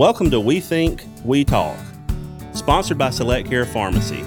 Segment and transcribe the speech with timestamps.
[0.00, 1.76] Welcome to We Think, We Talk,
[2.54, 4.24] sponsored by Select Care Pharmacy,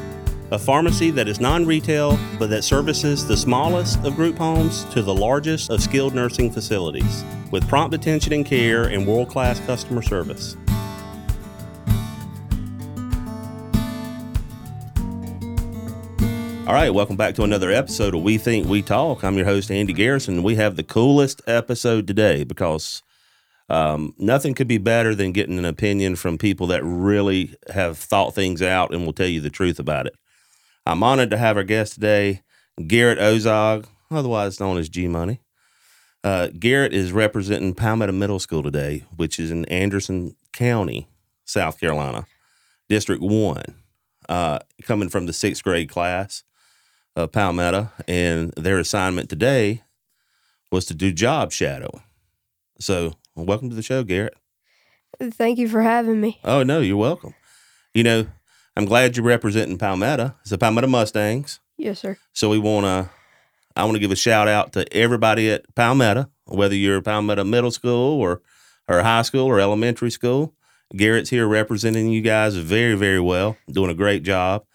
[0.51, 5.01] a pharmacy that is non retail but that services the smallest of group homes to
[5.01, 10.04] the largest of skilled nursing facilities with prompt attention and care and world class customer
[10.04, 10.55] service.
[16.68, 19.24] All right, welcome back to another episode of We Think We Talk.
[19.24, 20.44] I'm your host, Andy Garrison.
[20.44, 23.02] We have the coolest episode today because
[23.74, 28.36] um, nothing could be better than getting an opinion from people that really have thought
[28.36, 30.14] things out and will tell you the truth about it.
[30.86, 32.44] I'm honored to have our guest today,
[32.85, 35.39] Garrett Ozog, otherwise known as G Money.
[36.23, 41.08] Uh, Garrett is representing Palmetto Middle School today, which is in Anderson County,
[41.44, 42.27] South Carolina,
[42.89, 43.63] District 1,
[44.30, 46.44] uh, coming from the sixth grade class
[47.16, 47.89] of Palmetto.
[48.08, 49.81] And their assignment today
[50.71, 52.03] was to do job shadow.
[52.80, 54.35] So, welcome to the show, Garrett.
[55.21, 56.39] Thank you for having me.
[56.43, 57.33] Oh, no, you're welcome.
[57.94, 58.27] You know,
[58.75, 60.35] I'm glad you're representing Palmetto.
[60.41, 61.59] It's the Palmetto Mustangs.
[61.77, 62.17] Yes, sir.
[62.33, 63.09] So we want to,
[63.75, 67.71] I want to give a shout out to everybody at Palmetto, whether you're Palmetto Middle
[67.71, 68.41] School or,
[68.88, 70.55] or high school or elementary school.
[70.95, 74.65] Garrett's here representing you guys very, very well, doing a great job.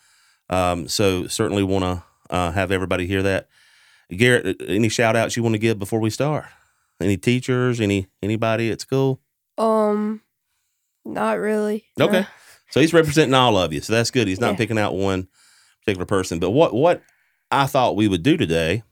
[0.51, 2.03] Um, so certainly want to
[2.35, 3.49] uh, have everybody hear that.
[4.11, 6.47] Garrett, any shout outs you want to give before we start?
[7.01, 9.21] Any teachers, any anybody at school?
[9.57, 10.21] Um,
[11.05, 11.85] not really.
[12.01, 12.27] Okay.
[12.71, 13.81] So he's representing all of you.
[13.81, 14.29] So that's good.
[14.29, 14.57] He's not Yeah.
[14.57, 15.29] picking out one
[15.81, 16.39] particular person.
[16.39, 17.03] But what what
[17.51, 18.83] I thought we would do today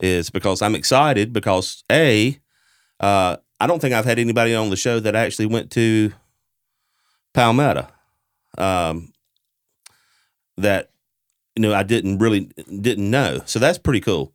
[0.00, 2.38] is because I'm excited because a
[3.00, 6.12] uh, I don't think I've had anybody on the show that actually went to
[7.34, 7.86] Palmetto.
[8.58, 9.12] Um,
[10.56, 10.90] that
[11.56, 13.40] you know I didn't really didn't know.
[13.44, 14.32] So that's pretty cool.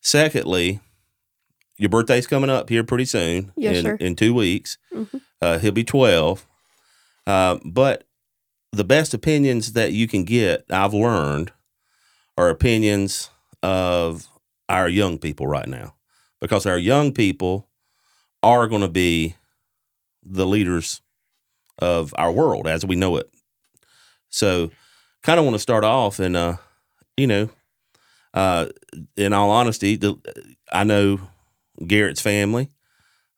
[0.00, 0.80] Secondly,
[1.78, 3.52] your birthday's coming up here pretty soon.
[3.56, 3.96] Yes, in, sir.
[4.00, 4.78] in two weeks.
[4.92, 5.20] Mhm.
[5.40, 6.46] Uh, he'll be twelve.
[7.26, 8.04] Uh, but
[8.72, 11.52] the best opinions that you can get, I've learned,
[12.36, 13.30] are opinions
[13.62, 14.28] of
[14.68, 15.94] our young people right now,
[16.40, 17.68] because our young people
[18.42, 19.36] are going to be
[20.22, 21.00] the leaders
[21.78, 23.30] of our world as we know it.
[24.28, 24.70] So,
[25.22, 26.56] kind of want to start off, and uh,
[27.16, 27.50] you know,
[28.34, 28.66] uh,
[29.16, 30.16] in all honesty, the,
[30.72, 31.20] I know
[31.86, 32.68] Garrett's family.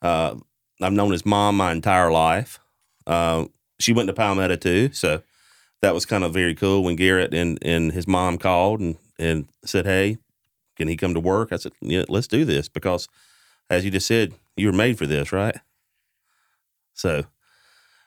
[0.03, 0.37] Uh,
[0.81, 2.59] I've known his mom my entire life.
[3.07, 3.47] Uh,
[3.79, 5.23] she went to Palmetto too, so
[5.83, 9.49] that was kind of very cool when Garrett and, and his mom called and, and
[9.65, 10.19] said, "Hey,
[10.77, 13.09] can he come to work?" I said, "Yeah, let's do this because,
[13.69, 15.57] as you just said, you were made for this, right?"
[16.95, 17.25] So,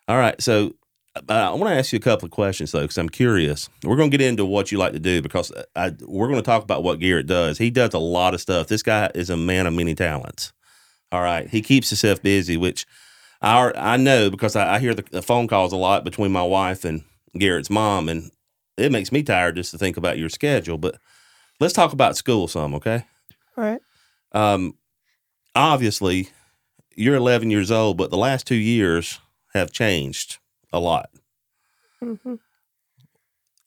[0.07, 0.73] all right, so
[1.29, 3.69] I want to ask you a couple of questions though, because I'm curious.
[3.83, 6.45] We're going to get into what you like to do because I, we're going to
[6.45, 7.59] talk about what Garrett does.
[7.59, 8.67] He does a lot of stuff.
[8.67, 10.53] This guy is a man of many talents.
[11.11, 12.87] All right, he keeps himself busy, which
[13.41, 16.41] I I know because I, I hear the, the phone calls a lot between my
[16.41, 17.03] wife and
[17.37, 18.31] Garrett's mom, and
[18.77, 20.79] it makes me tired just to think about your schedule.
[20.79, 20.95] But
[21.59, 23.05] let's talk about school some, okay?
[23.55, 23.81] all right.
[24.31, 24.73] Um,
[25.53, 26.29] obviously,
[26.95, 29.19] you're 11 years old, but the last two years
[29.53, 30.39] have changed
[30.73, 31.09] a lot.
[32.01, 32.35] hmm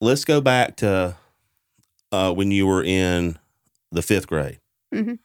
[0.00, 1.16] Let's go back to
[2.12, 3.38] uh, when you were in
[3.90, 4.58] the fifth grade,
[4.92, 5.18] Mhm.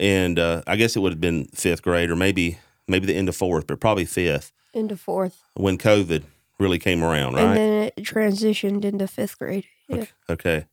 [0.00, 2.58] and uh, I guess it would have been fifth grade, or maybe
[2.88, 6.24] maybe the end of fourth, but probably fifth Into fourth, when COVID
[6.58, 7.44] really came around, right?
[7.44, 9.66] and then it transitioned into fifth grade.
[9.88, 10.06] Yeah.
[10.28, 10.66] Okay.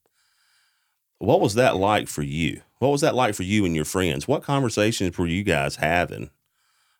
[1.19, 2.61] What was that like for you?
[2.79, 4.27] What was that like for you and your friends?
[4.27, 6.29] What conversations were you guys having?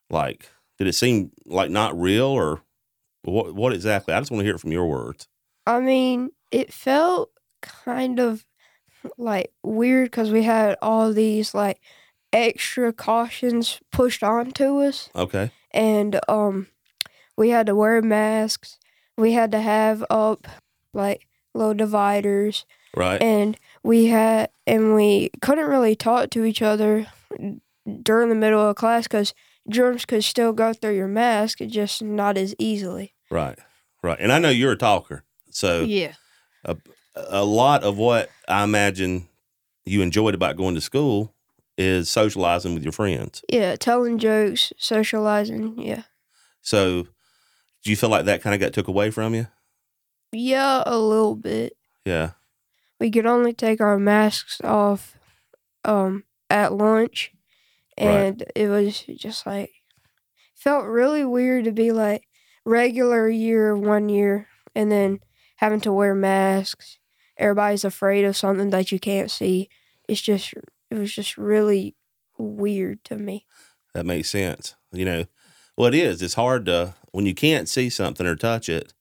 [0.09, 2.62] Like, did it seem like not real or
[3.23, 4.13] what what exactly?
[4.13, 5.28] I just want to hear it from your words.
[5.66, 8.45] I mean, it felt kind of
[9.17, 11.79] like weird because we had all these like
[12.33, 15.51] extra cautions pushed onto us, Okay.
[15.72, 16.67] and um,
[17.38, 18.78] we had to wear masks.
[19.17, 20.47] We had to have up
[20.94, 22.66] like little dividers.
[22.95, 23.22] Right.
[23.22, 27.05] and we had and we couldn't really talk to each other
[28.01, 29.35] during the middle of class because
[29.69, 33.59] germs could still go through your mask just not as easily right.
[34.03, 34.17] Right.
[34.22, 35.23] And I know you're a talker.
[35.49, 36.14] So yeah
[37.16, 39.28] a lot of what I imagine
[39.85, 41.34] you enjoyed about going to school
[41.78, 43.43] is socializing with your friends.
[43.52, 46.03] yeah telling jokes socializing yeah
[46.61, 47.08] So
[47.84, 49.47] do you feel like that kind of got took away from you?
[50.31, 51.75] yeah a little bit
[52.05, 52.31] Yeah.
[52.99, 55.16] we could only take our masks off
[55.85, 57.31] um at lunch
[57.99, 58.05] Right.
[58.08, 59.72] and it was just like
[60.55, 62.23] felt really weird to be like
[62.66, 65.20] regular year one year and then
[65.58, 66.99] having to wear masks
[67.38, 69.70] everybody's afraid of something that you can't see
[70.08, 70.53] it's just
[70.91, 71.96] it was just really
[72.38, 73.46] weird to me
[73.94, 74.76] That makes sense.
[74.91, 75.26] You know,
[75.76, 76.22] well, it is.
[76.22, 78.93] It's hard to when you can't see something or touch it,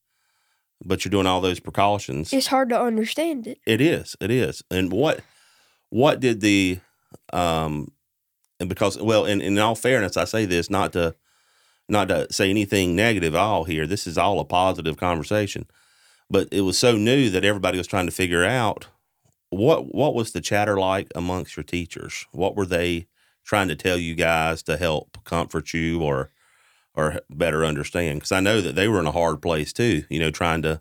[0.85, 3.59] but you're doing all those precautions, It's hard to understand it.
[3.67, 4.17] it is.
[4.21, 4.63] It is.
[4.71, 5.21] And what
[5.91, 6.79] what did the
[7.33, 7.93] um
[8.59, 11.15] and because well, in, in all fairness, I say this not to
[11.89, 13.87] not to say anything negative at all here.
[13.87, 15.67] This is all a positive conversation.
[16.29, 18.89] But it was so new that everybody was trying to figure out
[19.51, 22.27] what what was the chatter like amongst your teachers?
[22.33, 23.07] What were they
[23.45, 26.31] trying to tell you guys to help comfort you or
[26.95, 28.19] or better understand?
[28.19, 30.05] Because I know that they were in a hard place too.
[30.09, 30.81] You know, trying to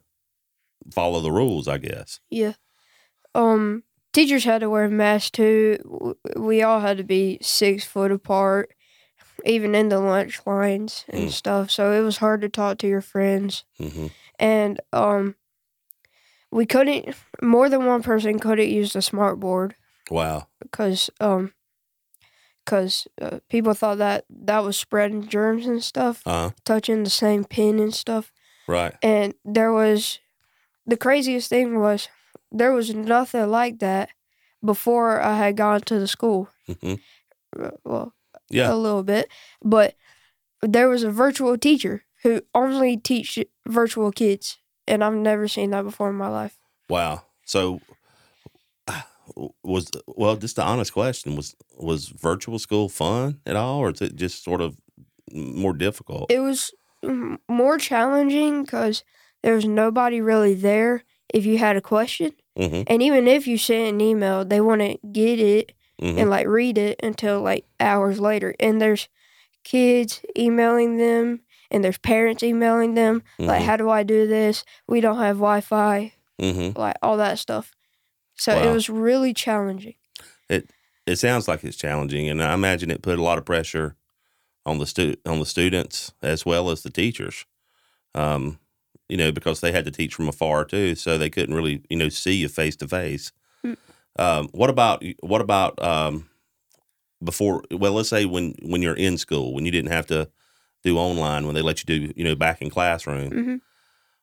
[0.92, 1.68] follow the rules.
[1.68, 2.20] I guess.
[2.30, 2.54] Yeah.
[3.36, 3.84] Um,
[4.16, 6.16] teachers had to wear masks too.
[6.36, 8.74] We all had to be six foot apart,
[9.46, 11.32] even in the lunch lines and Mm.
[11.32, 11.70] stuff.
[11.72, 13.64] So it was hard to talk to your friends.
[13.78, 14.08] hmm
[14.40, 15.36] And um,
[16.52, 17.16] we couldn't.
[17.42, 19.76] More than one person couldn't use the smart board
[20.10, 20.48] Wow.
[20.62, 21.54] because um,
[22.64, 26.52] because uh, people thought that that was spreading germs and stuff, Uh.
[26.64, 28.32] touching the same pin and stuff.
[28.68, 28.96] Right.
[29.04, 30.20] And there was
[30.88, 32.08] the craziest thing was
[32.52, 34.10] there was nothing like that
[34.64, 36.50] before I had gone to the school.
[36.82, 36.96] hmm
[37.58, 38.14] Uh, Well,
[38.50, 38.74] Yeah.
[38.74, 39.30] a little bit,
[39.64, 39.96] but
[40.62, 44.58] there was a virtual teacher who only teach virtual kids,
[44.88, 46.58] and I've never seen that before in my life.
[46.90, 47.24] Wow.
[47.46, 47.82] So
[49.64, 54.02] was well, just the honest question was was virtual school fun at all, or is
[54.02, 54.80] it just sort of
[55.32, 56.32] more difficult?
[56.32, 56.72] It was
[57.50, 59.04] more challenging because
[59.44, 63.58] there was nobody really there if you had a question, hmm and even if you
[63.58, 68.20] sent an email, they wouldn't get it hmm and like read it until like hours
[68.20, 68.54] later.
[68.60, 69.08] And there's
[69.64, 71.42] kids emailing them,
[71.72, 73.66] and there's parents emailing them like, Mhm.
[73.66, 74.64] "How do I do this?
[74.88, 77.72] We don't have Wi-Fi." hmm Like all that stuff.
[78.38, 79.96] So it was really challenging.
[80.50, 80.70] It
[81.08, 83.96] It sounds like it's challenging, and I imagine it put a lot of pressure
[84.66, 87.46] on the stu- on the students as well as the teachers.
[88.16, 88.58] Um,
[89.10, 91.98] you know, because they had to teach from afar too, so they couldn't really you
[91.98, 93.32] know see you face to face.
[93.66, 93.78] Mm.
[94.18, 96.30] Um, What about what about um,
[97.24, 97.64] before?
[97.72, 100.30] Well, let's say when when you're in school, when you didn't have to
[100.84, 103.32] do online, when they let you do you know back in classroom.
[103.32, 103.56] hmm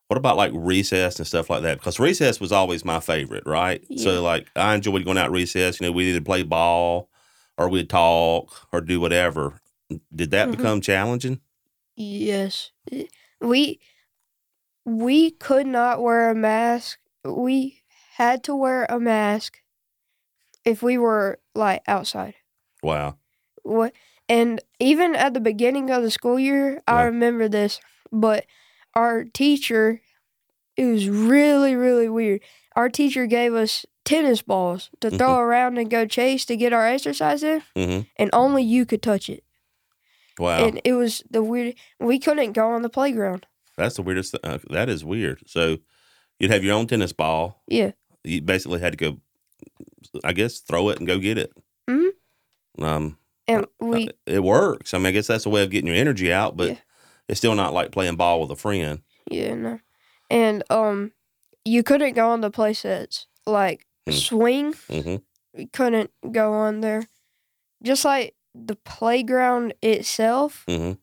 [0.07, 1.79] What about like recess and stuff like that?
[1.79, 3.83] Because recess was always my favorite, right?
[3.89, 4.03] Yeah.
[4.03, 5.79] So like I enjoyed going out recess.
[5.79, 7.09] You know, we'd either play ball
[7.57, 9.61] or we'd talk or do whatever.
[10.15, 10.51] Did that Mhm.
[10.57, 11.39] become challenging?
[11.95, 12.71] Yes,
[13.39, 13.79] we
[14.85, 16.99] we could not wear a mask.
[17.23, 17.81] We
[18.17, 19.59] had to wear a mask
[20.65, 22.35] if we were like outside.
[22.81, 23.17] Wow.
[23.63, 23.93] What?
[24.29, 27.03] And even at the beginning of the school year, I Yeah.
[27.05, 27.79] remember this.
[28.11, 28.45] But
[28.93, 30.01] our teacher,
[30.77, 32.41] it was really really weird.
[32.75, 36.85] Our teacher gave us tennis balls to throw around and go chase to get our
[36.87, 39.43] exercise in, hmm and only you could touch it.
[40.39, 40.65] Wow.
[40.65, 41.75] And it was the weird.
[41.99, 43.45] We couldn't go on the playground.
[43.77, 44.31] That's the weirdest.
[44.33, 45.43] Th- uh, that is weird.
[45.47, 45.77] So
[46.39, 47.61] you'd have your own tennis ball.
[47.67, 47.91] Yeah.
[48.23, 49.17] You basically had to go,
[50.23, 51.51] I guess, throw it and go get it.
[51.89, 52.09] Mhm.
[52.79, 53.17] Um,
[53.47, 54.93] And we, it works.
[54.93, 56.77] I mean, I guess that's a way of getting your energy out, but Yeah.
[57.27, 59.01] it's still not like playing ball with a friend.
[59.29, 59.79] yeah, no.
[60.29, 61.11] And um,
[61.65, 64.11] you couldn't go on the play sets like Hmm.
[64.13, 64.73] swing.
[64.89, 65.15] hmm
[65.53, 67.07] We couldn't go on there.
[67.83, 70.93] Just like the playground itself, hmm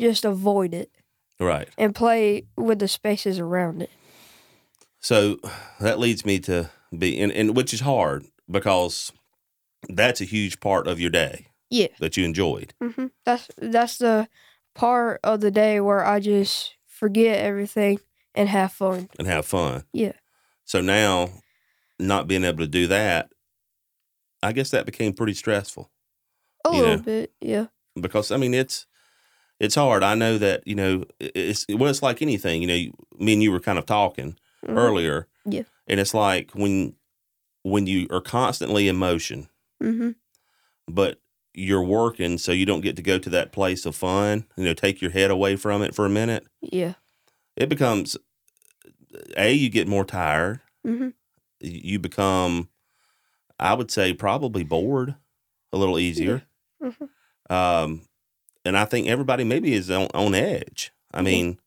[0.00, 0.90] just avoid it
[1.40, 1.68] Right.
[1.78, 3.90] and play with the spaces around it.
[5.00, 5.38] So
[5.80, 9.12] that leads me to be, and, and which is hard because
[9.88, 11.46] that's a huge part of your day.
[11.70, 11.88] Yeah.
[12.00, 12.74] That you enjoyed.
[12.82, 14.28] hmm That's that's the
[14.74, 18.00] part of the day where I just forget everything
[18.34, 19.08] and have fun.
[19.18, 19.84] and have fun.
[19.92, 20.12] Yeah.
[20.64, 21.30] So now,
[21.98, 23.30] not being able to do that,
[24.42, 25.90] I guess that became pretty stressful
[26.64, 27.02] A little know.
[27.02, 27.66] bit, yeah.
[28.00, 28.86] because I mean it's
[29.60, 30.02] it's hard.
[30.02, 32.62] I know that you know it- it's well, it's like anything.
[32.62, 34.36] You know, you- me and you were kind of talking
[34.66, 34.76] Mhm.
[34.76, 35.26] earlier.
[35.44, 35.62] Yeah.
[35.86, 36.94] And it's like when
[37.64, 39.48] when you are constantly in motion,
[39.82, 40.14] Mhm.
[40.86, 41.20] but
[41.54, 44.46] you're working, so you don't get to go to that place of fun.
[44.56, 46.46] You know, take your head away from it for a minute.
[46.62, 46.94] Yeah.
[47.56, 48.16] It becomes
[49.36, 50.60] a you get more tired.
[50.86, 51.14] Mhm.
[51.60, 52.68] you become,
[53.58, 55.16] I would say, probably bored
[55.72, 56.46] a little easier.
[56.80, 57.08] Mhm.
[57.50, 58.07] Um,
[58.68, 60.92] and I think everybody maybe is on, on edge.
[61.12, 61.22] I Yeah.
[61.22, 61.58] mean,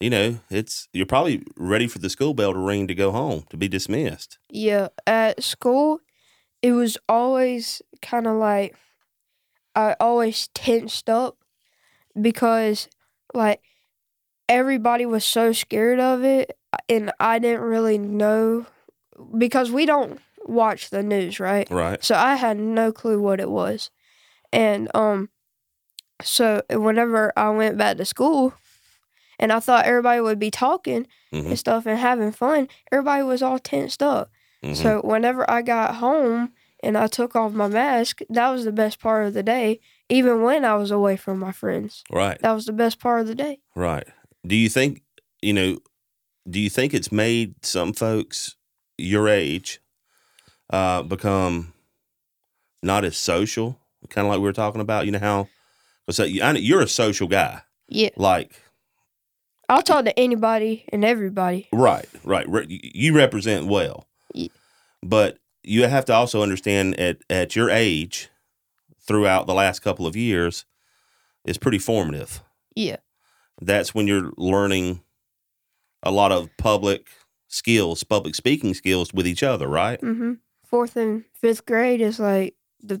[0.00, 3.44] you know, it's you're probably ready for the school bell to ring to go home
[3.50, 4.38] to be dismissed.
[4.50, 6.00] Yeah, at school,
[6.60, 8.74] it was always kind of like
[9.74, 11.38] I always tensed up
[12.20, 12.88] because
[13.32, 13.60] like
[14.48, 16.56] everybody was so scared of it,
[16.88, 18.66] and I didn't really know
[19.38, 21.70] because we don't watch the news, right?
[21.70, 22.02] Right.
[22.04, 23.90] So I had no clue what it was.
[24.52, 25.30] And um
[26.24, 28.54] so whenever I went back to school,
[29.38, 31.46] and I thought everybody would be talking Mhm.
[31.46, 32.68] and stuff and having fun.
[32.92, 34.30] Everybody was all tensed up.
[34.62, 34.76] Mhm.
[34.76, 36.52] So whenever I got home
[36.82, 39.80] and I took off my mask, that was the best part of the day.
[40.08, 43.26] Even when I was away from my friends, right, that was the best part of
[43.26, 43.60] the day.
[43.74, 44.06] right.
[44.46, 45.02] Do you think
[45.42, 45.78] you know?
[46.48, 48.56] Do you think it's made some folks
[48.98, 49.80] your age
[50.70, 51.72] uh, become
[52.82, 53.78] not as social?
[54.10, 55.06] Kind of like we were talking about.
[55.06, 55.48] You know how?
[56.06, 57.62] Because you're a social guy.
[57.88, 58.52] Yeah, Like
[59.68, 61.68] I'll talk to anybody and everybody.
[61.72, 62.46] Right, right.
[62.68, 64.48] You represent well, Yeah.
[65.02, 68.28] but you have to also understand at at your age,
[69.00, 70.64] throughout the last couple of years,
[71.44, 72.42] is pretty formative.
[72.74, 72.96] Yeah,
[73.60, 75.02] That's when you're learning
[76.02, 77.06] a lot of public
[77.48, 79.68] skills, public speaking skills with each other.
[79.68, 80.00] Right.
[80.00, 80.32] Mm-hmm.
[80.64, 83.00] fourth and fifth grade is like the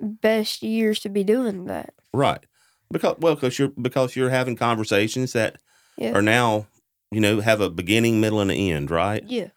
[0.00, 1.94] best years to be doing that.
[2.14, 2.44] Right.
[2.90, 5.56] Because well, because you're because you're having conversations that
[5.96, 6.12] Yeah.
[6.12, 6.66] are now
[7.10, 8.90] you know have a beginning, middle, and an end.
[8.90, 9.22] Right.
[9.26, 9.48] Yeah,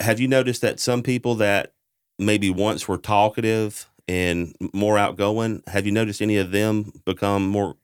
[0.00, 1.72] have you noticed that some people that
[2.18, 7.76] maybe once were talkative and more outgoing, have you noticed any of them become more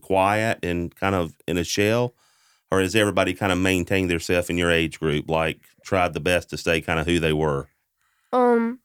[0.00, 2.14] quiet and kind of in a shell?
[2.70, 6.50] Or has everybody kind of maintained themselves in your age group, like tried the best
[6.50, 7.68] to stay kind of who they were?
[8.32, 8.80] Um,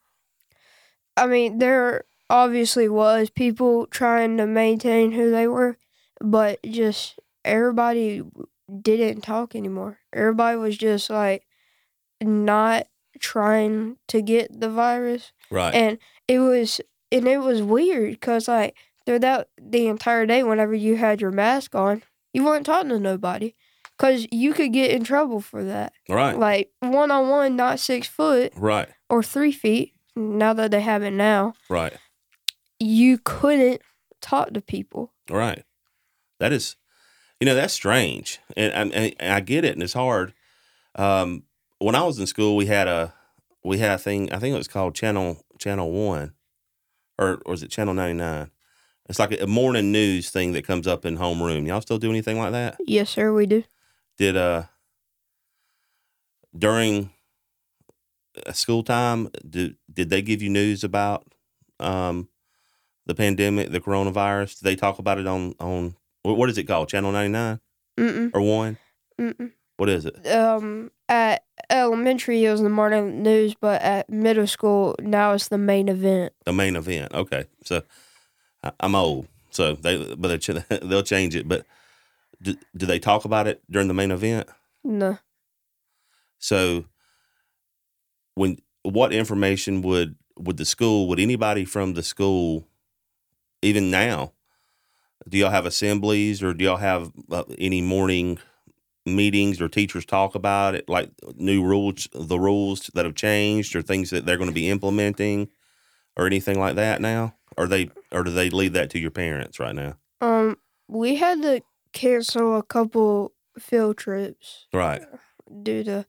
[1.16, 5.76] I mean, there obviously was people trying to maintain who they were,
[6.20, 8.22] but just everybody
[8.80, 9.98] didn't talk anymore.
[10.12, 11.44] Everybody was just like
[12.20, 12.86] not
[13.18, 15.74] trying to get the virus, Right.
[15.74, 15.98] and
[16.28, 18.74] it was and it was weird because like
[19.04, 22.02] throughout the entire day, whenever you had your mask on,
[22.32, 23.54] you weren't talking to nobody.
[23.98, 26.36] Cause you could get in trouble for that, right.
[26.36, 28.88] like one on one, not six foot Right.
[29.08, 31.92] or three feet, now that they have it now, Right.
[32.82, 33.80] You couldn't
[34.20, 35.12] talk to people.
[35.30, 35.64] Right.
[36.40, 36.76] That is,
[37.40, 40.34] you know, that's strange, and, and, and I get it, and it's hard.
[40.96, 41.44] Um,
[41.78, 43.14] when I was in school, we had a
[43.64, 44.32] we had a thing.
[44.32, 46.32] I think it was called Channel Channel One,
[47.18, 48.50] or or was it Channel ninety nine?
[49.08, 51.66] It's like a morning news thing that comes up in homeroom.
[51.66, 52.76] Y'all still do anything like that?
[52.86, 53.64] Yes, sir, we do.
[54.16, 54.64] Did uh
[56.56, 57.10] during
[58.46, 61.34] uh, school time did did they give you news about
[61.80, 62.28] um
[63.06, 64.58] the pandemic, the coronavirus?
[64.58, 66.88] Did they talk about it on on what is it called?
[66.88, 67.60] Channel ninety nine
[68.34, 68.78] or one?
[69.20, 69.52] mm-mm.
[69.76, 70.26] What is it?
[70.28, 75.58] Um, at elementary, it was the morning news, but at middle school, now it's the
[75.58, 76.32] main event.
[76.44, 77.12] The main event.
[77.14, 77.82] Okay, so
[78.78, 81.48] I'm old, so they but they, ch- they'll change it.
[81.48, 81.66] But
[82.40, 84.48] do, do they talk about it during the main event?
[84.84, 85.18] No,
[86.38, 86.84] So
[88.34, 92.66] when what information would would the school would anybody from the school
[93.62, 94.32] even now
[95.28, 98.38] do y'all have assemblies or do y'all have uh, any morning
[99.06, 103.82] meetings or teachers talk about it like new rules the rules that have changed or
[103.82, 105.48] things that they're going to be implementing
[106.16, 109.58] or anything like that now or they or do they leave that to your parents
[109.58, 115.02] right now um, we had to cancel a couple field trips right
[115.62, 116.06] due to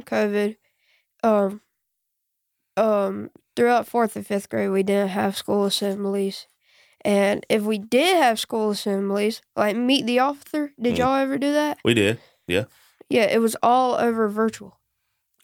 [0.00, 0.56] COVID.
[1.22, 1.60] Um,
[2.76, 6.46] um, throughout fourth and fifth grade, we didn't have school assemblies.
[7.04, 10.98] And if we did have school assemblies, like meet the author, did Mm.
[10.98, 11.78] y'all ever do that?
[11.84, 12.64] we did Yeah,
[13.08, 14.78] Yeah, it was all over virtual.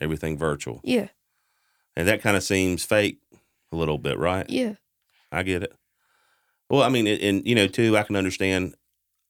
[0.00, 1.08] everything virtual Yeah,
[1.96, 3.18] and that kind of seems fake
[3.72, 4.74] a little bit right yeah,
[5.32, 5.72] I get it.
[6.70, 8.74] Well, I mean, and, you know, too, I can understand.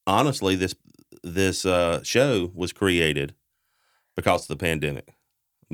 [0.06, 0.74] Honestly, this
[1.22, 3.34] this uh, show was created
[4.16, 5.14] because of the pandemic.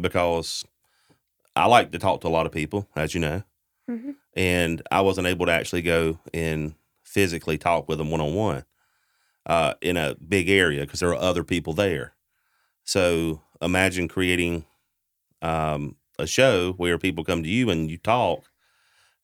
[0.00, 0.64] Because
[1.56, 3.42] I like to talk to a lot of people, as you know,
[3.88, 8.34] hmm and I wasn't able to actually go and physically talk with them one on
[8.34, 8.64] one
[9.82, 12.14] in a big area because there are other people there.
[12.84, 14.64] So imagine creating
[15.42, 18.50] um, a show where people come to you and you talk,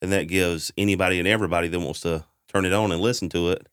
[0.02, 3.50] and that gives anybody and everybody that wants to turn it on and listen to
[3.50, 3.66] it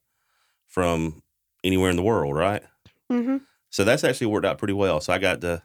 [0.67, 1.22] from
[1.63, 2.63] anywhere in the world, right?
[3.10, 3.38] hmm
[3.70, 5.01] So that's actually worked out pretty well.
[5.01, 5.62] So I got to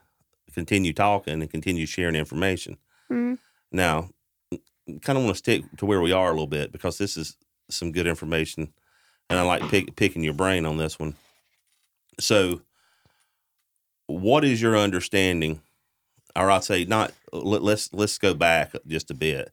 [0.53, 2.77] continue talking and continue sharing information.
[3.09, 3.35] hmm
[3.71, 4.09] Now,
[5.01, 7.37] kind of want to stick to where we are a little bit because this is
[7.69, 8.73] some good information,
[9.29, 11.15] and I like pick, picking your brain on this one.
[12.19, 12.61] So,
[14.07, 15.61] what is your understanding?
[16.35, 17.13] Or I'd say not.
[17.31, 19.51] Let, let's let's go back just a bit.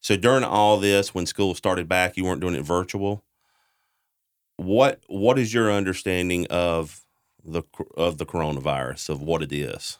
[0.00, 3.24] So during all this, when school started back, you weren't doing it virtual.
[4.56, 7.02] What what is your understanding of
[7.44, 7.62] the
[7.96, 9.98] of the coronavirus of what it is?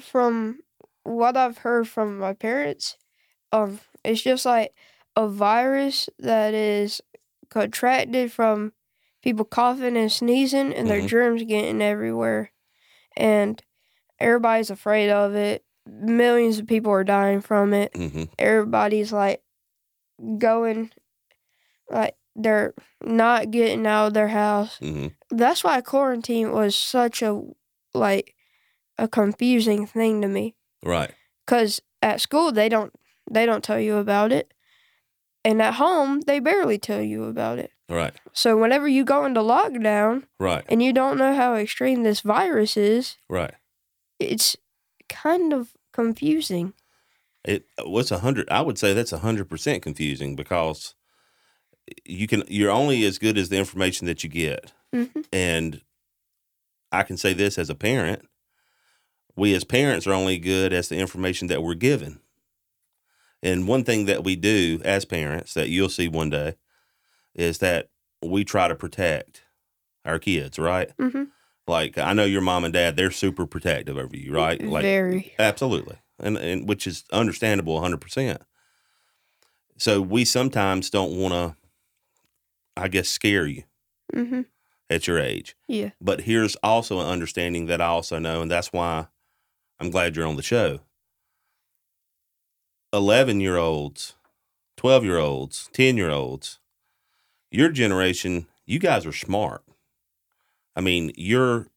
[0.00, 0.60] From
[1.02, 2.96] what I've heard from my parents,
[3.52, 4.74] um, it's just like
[5.16, 7.00] a virus that is
[7.48, 8.72] contracted from
[9.22, 11.08] people coughing and sneezing and their Mhm.
[11.08, 12.52] germs getting everywhere.
[13.16, 13.62] And
[14.18, 15.64] everybody's afraid of it.
[15.86, 17.94] Millions of people are dying from it.
[17.96, 19.42] hmm Everybody's like
[20.38, 20.90] going
[21.90, 24.78] like they're not getting out of their house.
[24.78, 27.40] hmm That's why quarantine was such a
[27.94, 28.34] like
[28.98, 30.54] a confusing thing to me
[30.84, 31.10] Right.
[31.46, 32.92] cuz at school they don't
[33.30, 34.52] they don't tell you about it.
[35.44, 37.70] And at home they barely tell you about it.
[37.88, 38.12] Right.
[38.32, 40.64] So whenever you go into lockdown Right.
[40.68, 43.54] and you don't know how extreme this virus is, Right.
[44.18, 44.56] it's
[45.08, 46.74] kind of confusing.
[47.44, 48.50] It what's a hundred?
[48.50, 50.94] I would say that's a hundred percent confusing because
[52.04, 55.80] you can you're only as good as the information that you get, hmm and
[56.92, 58.28] I can say this as a parent:
[59.36, 62.20] we as parents are only good as the information that we're given.
[63.42, 66.56] And one thing that we do as parents that you'll see one day
[67.34, 67.88] is that
[68.22, 69.42] we try to protect
[70.04, 70.90] our kids, right?
[71.00, 71.24] hmm
[71.66, 74.62] Like I know your mom and dad; they're super protective over you, right?
[74.62, 75.34] Like Very.
[75.38, 78.42] Absolutely, and and which is understandable, one hundred percent.
[79.78, 81.56] So we sometimes don't want to,
[82.76, 83.62] I guess, scare you
[84.12, 84.42] hmm
[84.90, 85.54] at your age.
[85.68, 85.90] Yeah.
[86.00, 89.06] But here's also an understanding that I also know, and that's why
[89.78, 90.80] I'm glad you're on the show.
[92.92, 94.14] Eleven year olds,
[94.76, 96.58] twelve year olds, ten year olds,
[97.50, 99.62] your generation, you guys are smart.
[100.74, 101.68] I mean, you're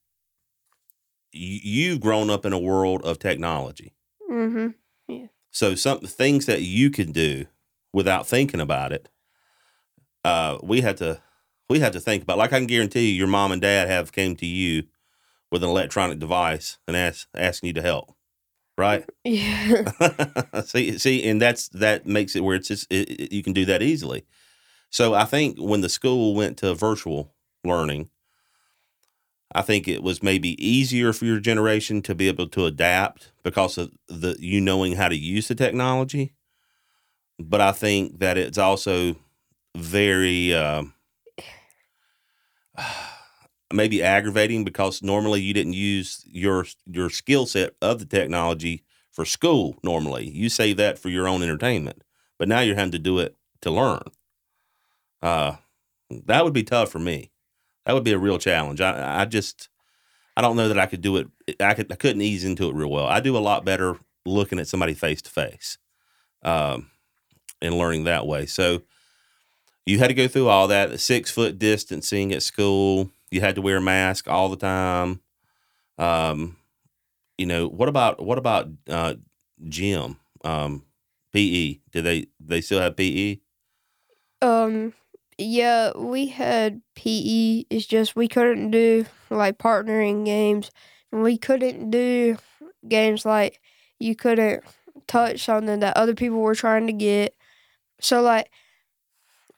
[1.32, 3.93] you- you've grown up in a world of technology.
[4.27, 4.67] hmm
[5.51, 7.46] So some things that you can do
[7.91, 9.10] without thinking about it,
[10.24, 11.22] uh, we had to
[11.70, 12.38] we had to think about.
[12.38, 14.84] Like I can guarantee you, your mom and dad have came to you
[15.51, 18.15] with an electronic device and ask asking you to help,
[18.77, 19.06] right?
[19.25, 19.86] Yeah.
[20.65, 23.65] see, see, and that's that makes it where it's just it, it- you can do
[23.65, 24.25] that easily.
[24.92, 28.10] So I think when the school went to virtual learning,
[29.56, 33.77] I think it was maybe easier for your generation to be able to adapt because
[33.77, 36.33] of the you knowing how to use the technology.
[37.40, 39.16] But I think that it's also
[39.75, 40.94] very um
[43.74, 49.25] maybe aggravating because normally you didn't use your your skill set of the technology for
[49.25, 50.29] school normally.
[50.29, 52.03] You save that for your own entertainment.
[52.40, 54.03] But now you're having to do it to learn.
[55.22, 55.55] Uh
[56.25, 57.31] that would be tough for me.
[57.86, 58.81] That would be a real challenge.
[58.81, 59.70] I I just
[60.36, 61.27] I don't know that I could do it
[61.59, 63.07] I could I couldn't ease into it real well.
[63.07, 65.77] I do a lot better looking at somebody face to face.
[66.44, 66.92] Um
[67.62, 68.46] and learning that way.
[68.46, 68.83] So
[69.86, 73.12] you had to go through all that, six foot distancing at school.
[73.33, 75.19] You had to wear a mask all the time.
[75.98, 76.57] Um,
[77.39, 79.15] you know, what about what about uh,
[79.67, 80.17] gym?
[80.43, 80.85] Um,
[81.33, 81.79] PE?
[81.91, 82.96] Do they they still have?
[82.96, 83.39] PE?
[84.43, 84.93] Um.
[85.39, 87.65] Yeah, we had PE.
[87.72, 90.69] It's just we couldn't do like partnering games,
[91.11, 92.37] we couldn't do
[92.87, 93.59] games like
[93.98, 94.63] you couldn't
[95.07, 97.33] touch something that other people were trying to get.
[98.00, 98.51] So like,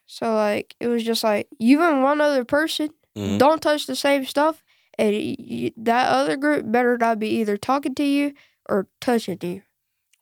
[0.06, 3.38] so like it was just like you and one other person Mhm.
[3.38, 4.62] don't touch the same stuff,
[4.98, 8.34] and y- y- that other group better not be either talking to you
[8.68, 9.62] or touching you.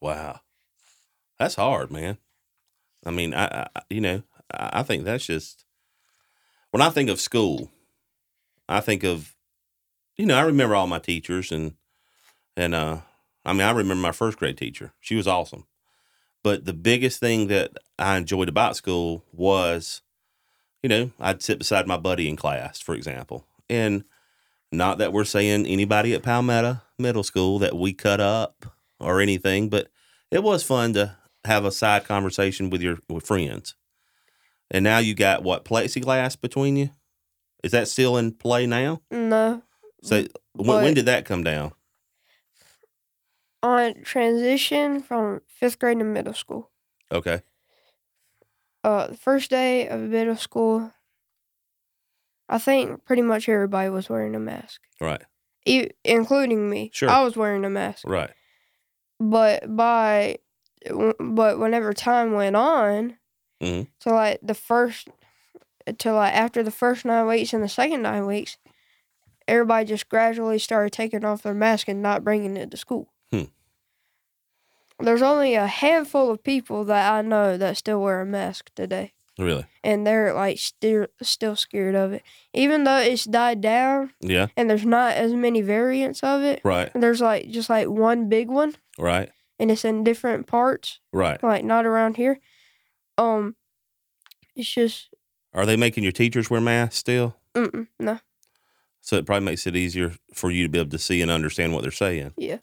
[0.01, 0.41] Wow,
[1.39, 2.19] that's hard, man.
[3.07, 5.65] I mean, I, I you know I, I think that's just
[6.71, 7.71] when I think of school,
[8.69, 9.35] I think of
[10.17, 11.75] you know I remember all my teachers and
[12.57, 13.01] and uh
[13.45, 14.93] I mean I remember my first grade teacher.
[15.01, 15.67] She was awesome.
[16.43, 20.03] But the biggest thing that I enjoyed about school was,
[20.85, 23.47] you know, I'd sit beside my buddy in class, for example.
[23.71, 24.05] And
[24.71, 28.67] not that we're saying anybody at Palmetto Middle School that we cut up
[29.01, 29.89] or anything, but
[30.31, 31.17] it was fun to
[31.47, 33.77] have a side conversation with your with friends.
[34.71, 36.91] And now you got what plexiglass between you?
[37.63, 39.01] Is that still in play now?
[39.11, 39.63] No,
[40.03, 41.73] So when, when did that come down?
[43.63, 46.71] on transition from fifth grade to middle school.
[47.11, 47.41] Okay.
[48.85, 50.93] Uh the first day of middle school
[52.49, 55.23] i think pretty much everybody was wearing a mask Right.
[55.67, 57.09] e- including me Sure.
[57.11, 58.31] i was wearing a mask Right.
[59.19, 60.37] but by
[61.19, 63.17] but whenever time went on
[63.63, 63.89] Mhm.
[64.01, 65.09] to like the first
[65.99, 68.59] to like after the first nine weeks and the second nine weeks
[69.49, 73.13] everybody just gradually started taking off their mask and not bringing it to school.
[75.01, 79.13] There's only a handful of people that i know that still wear a mask today
[79.39, 79.67] Really?
[79.83, 82.23] and they're like still still scared of it.
[82.53, 84.47] Even though it's died down Yeah.
[84.57, 86.93] and there's not as many variants of it, Right.
[86.95, 89.31] there's like just like one big one Right.
[89.59, 91.43] and it's in different parts, Right.
[91.43, 92.39] like not around here.
[93.19, 93.57] Um
[94.55, 95.09] it's just
[95.53, 97.37] Are they making your teachers wear masks still?
[97.55, 98.21] Mm-mm, no.
[99.01, 101.73] So it probably makes it easier for you to be able to see and understand
[101.73, 102.35] what they're saying.
[102.37, 102.59] Yeah.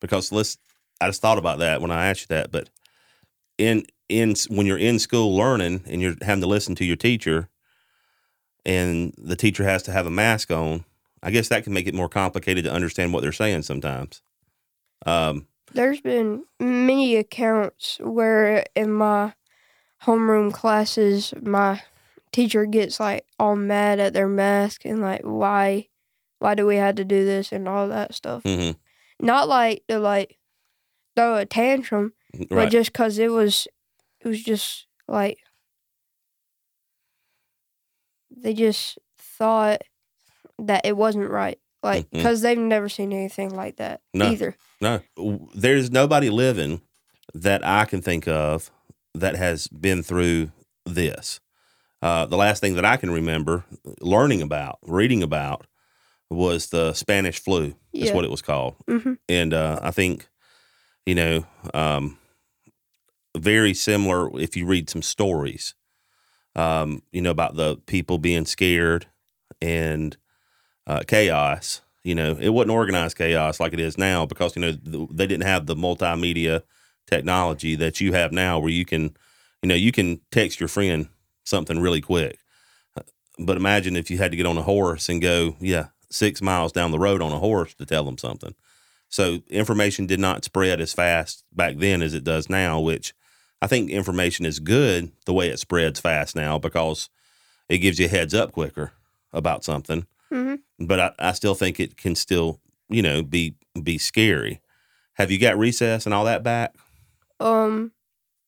[0.00, 0.58] Because let's,
[1.00, 2.70] I just thought about that when I asked you that, but
[3.58, 7.48] in in when you're in school learning and you're having to listen to your teacher,
[8.64, 10.84] and the teacher has to have a mask on,
[11.22, 14.22] I guess that can make it more complicated to understand what they're saying sometimes.
[15.04, 19.34] Um, There's been many accounts where in my
[20.04, 21.82] homeroom classes, my
[22.32, 25.88] teacher gets like all mad at their mask and like why,
[26.38, 28.42] why do we have to do this and all that stuff.
[28.44, 28.76] mhm,
[29.20, 30.36] Not like to like
[31.16, 32.12] throw a tantrum,
[32.50, 33.66] but just cause it was,
[34.20, 35.38] it was just like
[38.36, 39.82] they just thought
[40.58, 41.58] that it wasn't right.
[41.82, 44.30] Like, because they've never seen anything like that No.
[44.30, 44.56] either.
[44.80, 45.00] No,
[45.54, 46.80] there's nobody living
[47.32, 48.70] that I can think of
[49.14, 50.50] that has been through
[50.84, 51.40] this.
[52.02, 53.64] Uh, the last thing that I can remember
[54.00, 55.66] learning about, reading about,
[56.28, 57.74] was the Spanish flu.
[57.92, 58.14] Is Yeah.
[58.14, 60.28] what it was called, hmm and uh, I think,
[61.06, 62.18] you know, um,
[63.36, 64.30] very similar.
[64.38, 65.74] If you read some stories,
[66.56, 69.06] um, you know about the people being scared
[69.62, 70.16] and
[70.86, 71.82] uh, chaos.
[72.04, 75.26] You know, it wasn't organized chaos like it is now because you know th- they
[75.26, 76.62] didn't have the multimedia
[77.06, 79.16] technology that you have now, where you can,
[79.62, 81.08] you know, you can text your friend
[81.44, 82.38] something really quick.
[82.96, 83.02] Uh,
[83.38, 86.72] But imagine if you had to get on a horse and go, yeah, six miles
[86.72, 88.54] down the road on a horse to tell them something.
[89.08, 93.14] So information did not spread as fast back then as it does now, which
[93.62, 97.08] I think information is good the way it spreads fast now because
[97.68, 98.92] it gives you a heads up quicker
[99.32, 103.96] about something hmm but I, I still think it can still, you know, be be
[103.96, 104.60] scary.
[105.14, 106.74] Have you got recess and all that back?
[107.40, 107.92] Um,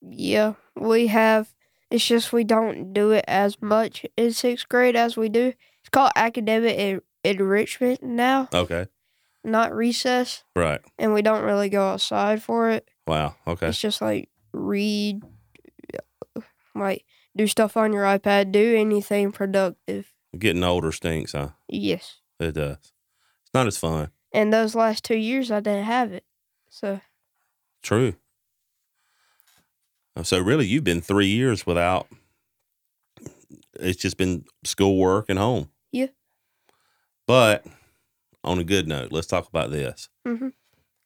[0.03, 1.55] yeah, we have.
[1.91, 5.55] It's just we don't do it as much in sixth grade as we do.
[5.81, 8.87] It's called academic en- enrichment now, Okay.
[9.45, 10.81] Not recess, Right.
[10.99, 12.89] and we don't really go outside for it.
[13.07, 13.37] Wow.
[13.47, 13.69] Okay.
[13.69, 15.23] It's just like read,
[16.75, 17.05] like
[17.37, 20.13] do stuff on your iPad, do anything productive.
[20.39, 21.51] Getting older stinks, huh?
[21.69, 22.77] Yes, It does.
[22.77, 24.11] It's not as fun.
[24.33, 26.25] and those last two years I didn't have it,
[26.69, 27.01] so
[27.83, 28.15] True.
[30.17, 32.09] Uh, So really you've been three years without
[33.81, 35.71] it's just been schoolwork and home.
[35.93, 36.09] Yeah.
[37.27, 37.65] But
[38.45, 40.09] on a good note, let's talk about this.
[40.27, 40.53] Mhm.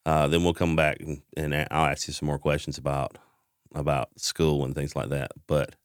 [0.05, 3.17] Uh, then we'll come back and, and I'll ask you some more questions about
[3.75, 5.31] about school and things like that.
[5.47, 5.75] But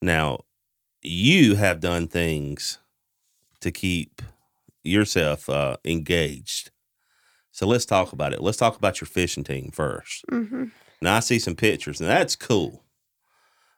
[0.00, 0.40] now
[1.02, 2.78] you have done things
[3.60, 4.22] to keep
[4.84, 6.70] yourself uh, engaged.
[7.50, 8.40] So let's talk about it.
[8.40, 10.24] Let's talk about your fishing team first.
[10.28, 10.64] hmm
[11.00, 12.84] Now I see some pictures, and that's cool.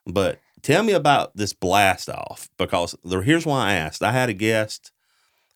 [0.07, 4.03] But tell me about this blast off because there, here's why I asked.
[4.03, 4.93] I had a guest,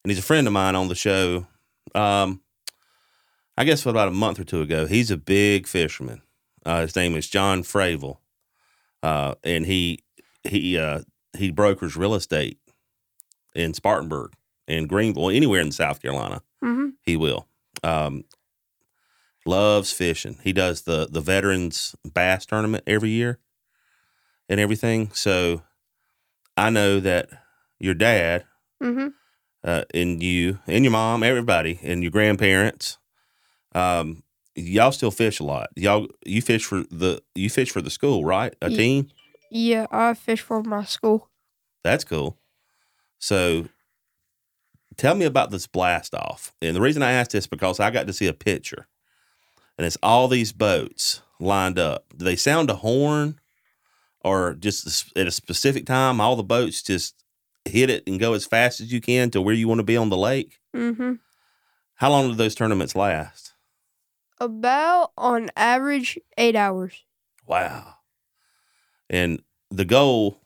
[0.05, 1.47] and he's a friend of mine on the show.
[1.95, 2.43] Um,
[3.57, 4.87] I guess about a month or two ago.
[4.87, 6.23] He's a big fisherman.
[6.67, 8.19] Uh, his name is John Fravel,
[9.03, 10.01] uh, and he
[10.43, 11.01] he uh,
[11.37, 12.59] he brokers real estate
[13.55, 14.33] in Spartanburg,
[14.67, 17.47] in Greenville, anywhere in South Carolina hmm he will.
[17.83, 18.25] Um,
[19.45, 20.38] loves fishing.
[20.43, 23.38] He does the the veterans bass tournament every year
[24.49, 25.11] and everything.
[25.12, 25.62] So
[26.57, 27.29] I know that
[27.79, 28.45] your dad
[28.83, 29.09] hmm
[29.64, 32.98] uh, and you and your mom, everybody, and your grandparents,
[33.74, 34.22] um,
[34.55, 35.70] y'all still fish a lot.
[35.74, 38.55] Y'all you fish for the you fish for the school, right?
[38.61, 39.09] A team.
[39.50, 41.31] Yeah, I fish for my school.
[41.83, 42.37] That's cool.
[43.18, 43.68] So
[44.96, 46.55] tell me about this blast off.
[46.61, 48.87] And the reason I asked this because I got to see a picture.
[49.77, 52.07] And it's all these boats lined up.
[52.16, 53.40] Do they sound a horn
[54.20, 57.24] or just at a specific time all the boats just
[57.64, 59.96] hit it and go as fast as you can to where you want to be
[59.96, 60.59] on the lake?
[60.74, 61.14] hmm
[61.96, 63.53] How long do those tournaments last?
[64.40, 67.05] About on average eight hours.
[67.46, 67.94] Wow.
[69.09, 70.40] And the goal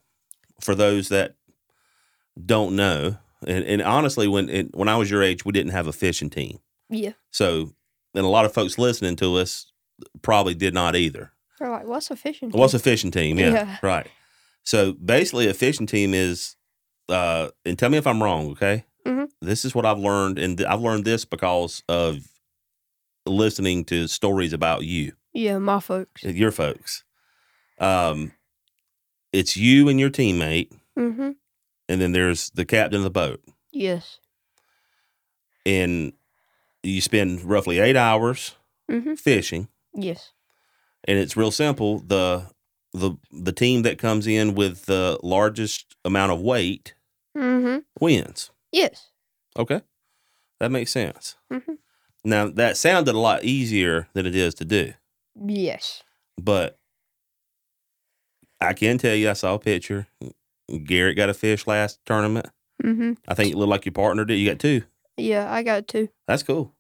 [0.61, 1.35] for those that
[2.45, 5.87] don't know, and, and honestly, when it, when I was your age, we didn't have
[5.87, 6.59] a fishing team.
[6.91, 7.75] Yeah, So,
[8.15, 9.71] and a lot of folks listening to us
[10.23, 11.33] probably did not either.
[11.59, 13.39] they're like, "What's a fishing?" What's a fishing team?
[13.39, 13.77] Yeah, Yeah.
[13.83, 14.07] right.
[14.65, 16.57] So basically, a fishing team is,
[17.09, 18.85] uh, and tell me if I'm wrong, okay?
[19.07, 19.29] Mhm.
[19.41, 22.29] This is what I've learned, and I've learned this because of
[23.27, 25.13] listening to stories about you.
[25.33, 26.23] yeah, my folks.
[26.25, 27.05] your folks.
[27.79, 28.33] Um,
[29.33, 31.33] it's you and your teammate, hmm
[31.91, 33.41] and then there's the captain of the boat,
[33.73, 34.19] Yes.
[35.65, 36.13] and
[36.83, 38.55] you spend roughly eight hours
[38.91, 40.33] hmm fishing, Yes.
[41.05, 42.01] and it's real simple.
[42.01, 42.47] the
[42.95, 46.95] the The team that comes in with the largest amount of weight
[47.39, 47.79] Mm-hmm.
[48.01, 48.51] wins.
[48.73, 49.11] Yes.
[49.59, 49.81] Okay,
[50.61, 51.37] that makes sense.
[51.53, 51.75] Mm-hmm.
[52.25, 54.93] Now that sounded a lot easier than it is to do,
[55.35, 56.03] Yes.
[56.37, 56.79] but
[58.61, 60.07] I can tell you, I saw a picture.
[60.85, 62.47] Garrett got a fish last tournament.
[62.83, 63.13] Mm-hmm.
[63.27, 64.37] I think it looked like your partner did.
[64.37, 64.83] You got two.
[65.17, 66.09] Yeah, I got two.
[66.27, 66.75] That's cool.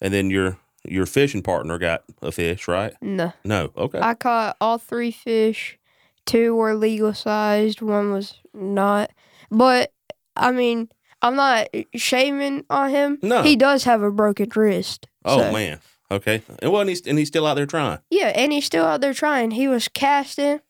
[0.00, 2.94] And then your your fishing partner got a fish, right?
[3.00, 3.32] No.
[3.44, 3.70] No.
[3.76, 4.00] Okay.
[4.00, 5.78] I caught all three fish.
[6.26, 9.10] Two were legal sized, one was not.
[9.50, 9.92] But
[10.38, 10.88] I mean,
[11.22, 13.18] I'm not shaming on him.
[13.22, 13.42] No.
[13.42, 15.06] He does have a broken wrist.
[15.24, 15.80] oh so- man.
[16.10, 16.40] Okay.
[16.60, 17.98] And well, and he's, and he's still out there trying.
[18.08, 19.50] Yeah, and he's still out there trying.
[19.50, 20.60] He was casting.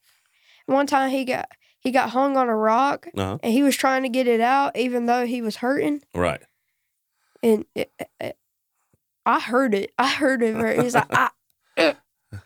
[0.66, 1.48] One time he got
[1.80, 3.38] he got hung on a rock Uh-huh.
[3.42, 6.02] and he was trying to get it out even though he was hurting.
[6.14, 6.40] Right.
[7.42, 8.36] And it, it-
[9.24, 9.92] I heard it.
[9.98, 10.82] I heard it.
[10.82, 11.30] He's like, I,
[11.78, 11.94] ah,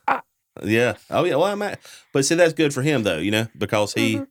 [0.08, 0.22] ah.
[0.62, 0.96] Yeah.
[1.10, 1.36] Oh yeah.
[1.36, 1.80] Well, I'm at,
[2.12, 3.16] but see, that's good for him though.
[3.18, 4.26] You know, because he, Mhm.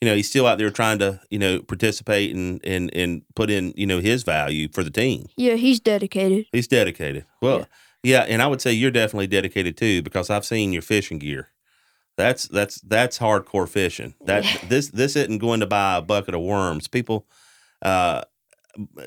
[0.00, 3.50] You know, he's still out there trying to, you know, participate and and and put
[3.50, 5.26] in, you know, his value for the team.
[5.36, 6.46] yeah, he's dedicated.
[6.52, 7.24] He's dedicated.
[7.42, 7.66] Well,
[8.02, 8.20] yeah.
[8.28, 11.48] and I would say you're definitely dedicated too because I've seen your fishing gear.
[12.16, 14.14] That's that's that's hardcore fishing.
[14.24, 14.68] That Yeah.
[14.68, 16.88] this this isn't going to buy a bucket of worms.
[16.88, 17.26] People,
[17.82, 18.22] uh,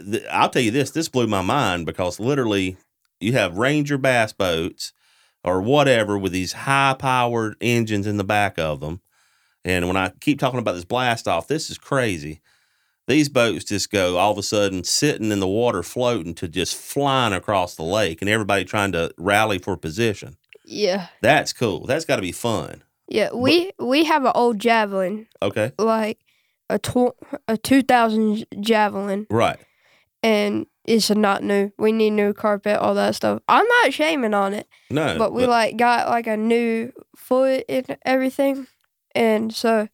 [0.09, 0.91] th- I'll tell you this.
[0.91, 2.77] This blew my mind because literally,
[3.19, 4.93] you have Ranger bass boats
[5.43, 9.01] or whatever with these high powered engines in the back of them.
[9.63, 12.41] And when I keep talking about this blast off, this is crazy.
[13.07, 16.75] These boats just go all of a sudden sitting in the water floating to just
[16.75, 20.37] flying across the lake and everybody trying to rally for position.
[20.65, 21.85] Yeah, That's cool.
[21.85, 22.83] That's got to be fun.
[23.07, 23.29] yeah.
[23.33, 25.73] We we have an old javelin, Okay.
[25.77, 26.19] like
[26.69, 27.15] a tw-
[27.47, 29.59] a two thousand javelin, Right.
[30.23, 31.71] and it's not new.
[31.77, 33.41] We need new carpet, all that stuff.
[33.49, 34.67] I'm not shaming on it.
[34.89, 35.17] No.
[35.17, 38.67] but we like got like a new foot and everything
[39.15, 39.87] and so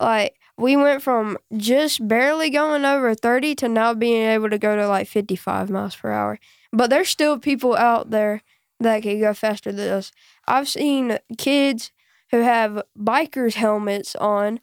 [0.00, 4.76] like we went from just barely going over 30 to now being able to go
[4.76, 6.38] to like 55 miles per hour
[6.72, 8.42] but there's still people out there
[8.80, 10.12] that can go faster than us
[10.46, 11.92] i've seen kids
[12.30, 14.60] who have bikers helmets on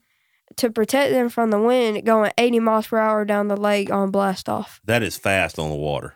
[0.56, 4.12] to protect them from the wind going 80 miles per hour down the lake on
[4.12, 6.16] blast off that is fast on the water.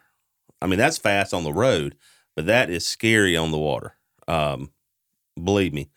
[0.62, 1.96] I mean, that's fast on the road,
[2.36, 3.96] but that is scary on the water.
[4.28, 4.72] Um,
[5.42, 5.90] believe me,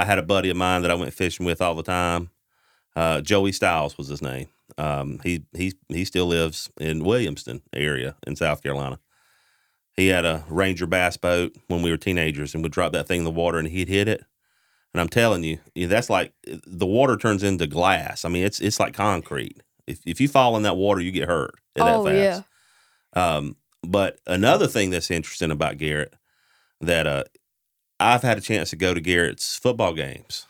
[0.00, 2.30] I had a buddy of mine that I went fishing with all the time.
[2.94, 4.48] Uh, Joey Stiles was his name.
[4.78, 8.98] Um, he he he still lives in Williamston area in South Carolina.
[9.96, 13.20] He had a Ranger bass boat when we were teenagers, and would drop that thing
[13.20, 14.24] in the water, and he'd hit it.
[14.92, 16.32] And I'm telling you, you- that's like
[16.66, 18.24] the water turns into glass.
[18.24, 19.60] I mean, it's it's like concrete.
[19.86, 21.54] If if you fall in that water, you get hurt.
[21.76, 22.44] at that oh fast.
[23.14, 26.14] yeah Um, but another thing that's interesting about Garrett
[26.80, 27.24] that uh,
[27.98, 30.46] I've had a chance to go to Garrett's football games.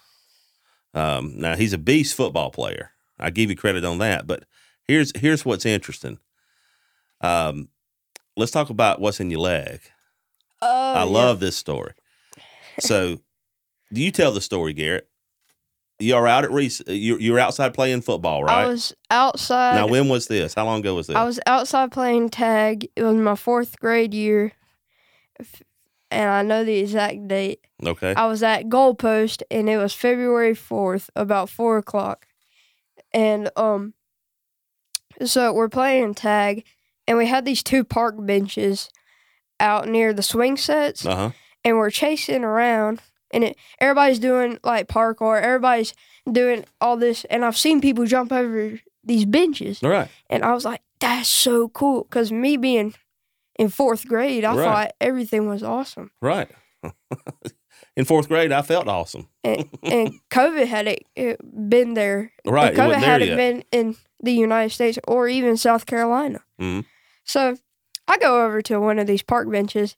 [0.95, 2.93] Um, now he's a beast football player.
[3.19, 4.27] I give you credit on that.
[4.27, 4.45] But
[4.85, 6.19] here's here's what's interesting.
[7.21, 7.69] Um,
[8.37, 9.81] let's talk about what's in your leg.
[10.63, 11.11] oh, I yeah.
[11.11, 11.93] love this story.
[12.81, 13.19] So,
[13.93, 15.09] do you tell the story, Garrett?
[15.99, 16.83] You are out at Reese.
[16.87, 18.65] You you were outside playing football, right?
[18.65, 20.53] i was outside now, when was this?
[20.53, 21.17] How long ago was this?
[21.17, 22.89] I was outside playing tag.
[22.97, 24.53] It was my fourth grade year,
[25.41, 25.63] F-
[26.11, 27.61] and I know the exact date.
[27.85, 28.15] okay.
[28.15, 32.27] I was at goalpost, and it was February fourth, about four o'clock,
[33.13, 33.95] and um,
[35.25, 36.65] so we're playing tag,
[37.07, 38.91] and we had these two park benches
[39.59, 41.31] out near the swing sets, Uh huh.
[41.65, 43.01] and we're chasing around,
[43.33, 45.95] and it, everybody's doing like parkour, everybody's
[46.31, 49.83] doing all this, and I've seen people jump over these benches.
[49.83, 50.09] All right.
[50.29, 52.03] And I was like, that's so cool.
[52.05, 52.93] Because me being
[53.59, 54.65] in fourth grade, I Right.
[54.65, 56.11] thought everything was awesome.
[56.21, 56.49] Right.
[57.97, 59.29] In fourth grade, I felt awesome.
[59.43, 61.41] And, and COVID had it, it
[61.71, 62.33] been there.
[62.47, 62.69] Right.
[62.69, 63.37] And It COVID there hadn't yet.
[63.37, 66.43] been in the United States or even South Carolina.
[66.61, 66.85] Mhm.
[67.25, 67.57] So
[68.07, 69.97] I go over to one of these park benches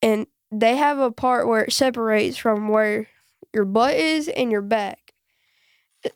[0.00, 3.08] and they have a part where it separates from where
[3.52, 5.12] your butt is and your back.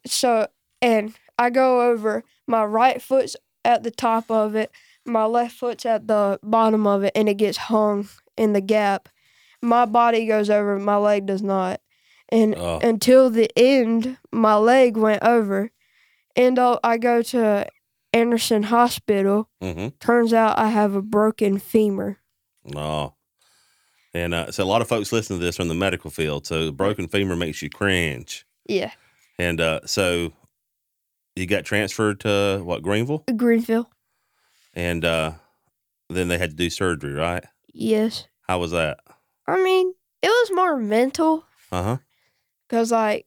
[0.06, 0.46] So,
[0.80, 4.70] and I go over, my right foot's at the top of it,
[5.08, 9.08] my left foot's at the bottom of it, and it gets hung in the gap.
[9.62, 11.80] My body goes over, my leg does not.
[12.28, 12.78] And Oh.
[12.82, 15.70] until the end, my leg went over.
[16.36, 17.66] And uh, I go to
[18.12, 19.48] Anderson Hospital.
[19.62, 19.88] Mm-hmm.
[19.98, 22.18] Turns out I have a broken femur.
[22.76, 23.14] Oh.
[24.14, 26.46] And uh, so a lot of folks listen to this from the medical field.
[26.46, 28.44] So broken femur makes you cringe.
[28.68, 28.92] Yeah,
[29.38, 30.32] And uh, so
[31.34, 33.90] you got transferred to what Greenville, Greenville.
[34.78, 35.32] And uh,
[36.08, 37.44] then they had to do surgery, right?
[37.74, 38.28] Yes.
[38.46, 39.00] How was that?
[39.46, 41.96] I mean, it was more mental Uh huh.
[42.68, 43.26] because, like,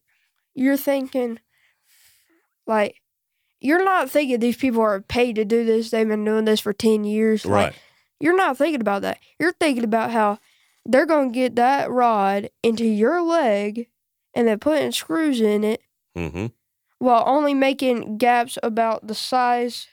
[0.56, 1.40] you're thinking,
[2.68, 2.96] like,
[3.60, 5.90] you're not thinking these people are paid to do this.
[5.92, 7.46] They've been doing this for ten years.
[7.46, 7.76] Like, Right.
[8.20, 9.20] you're not thinking about that.
[9.40, 10.40] You're thinking about how
[10.86, 13.88] they're gonna get that rod into your leg
[14.34, 15.82] and then putting screws in it
[16.18, 16.48] Mm-hmm.
[17.00, 19.88] while only making gaps about the size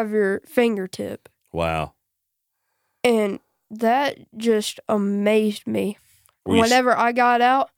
[0.00, 1.28] of your fingertip.
[1.52, 1.94] Wow.
[3.02, 5.98] And that just amazed me.
[6.44, 7.70] Whenever I got out,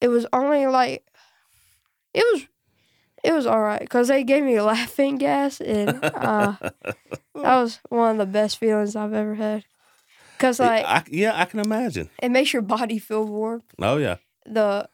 [0.00, 1.04] it was only like
[2.14, 2.46] it was
[3.24, 6.94] it was all right because they gave me laughing gas and uh, that
[7.34, 9.64] was one of the best feelings I've ever had.
[10.38, 12.10] Cause like I, yeah, I can imagine.
[12.22, 13.62] it makes your body feel warm.
[13.80, 14.16] Oh yeah.
[14.44, 14.88] The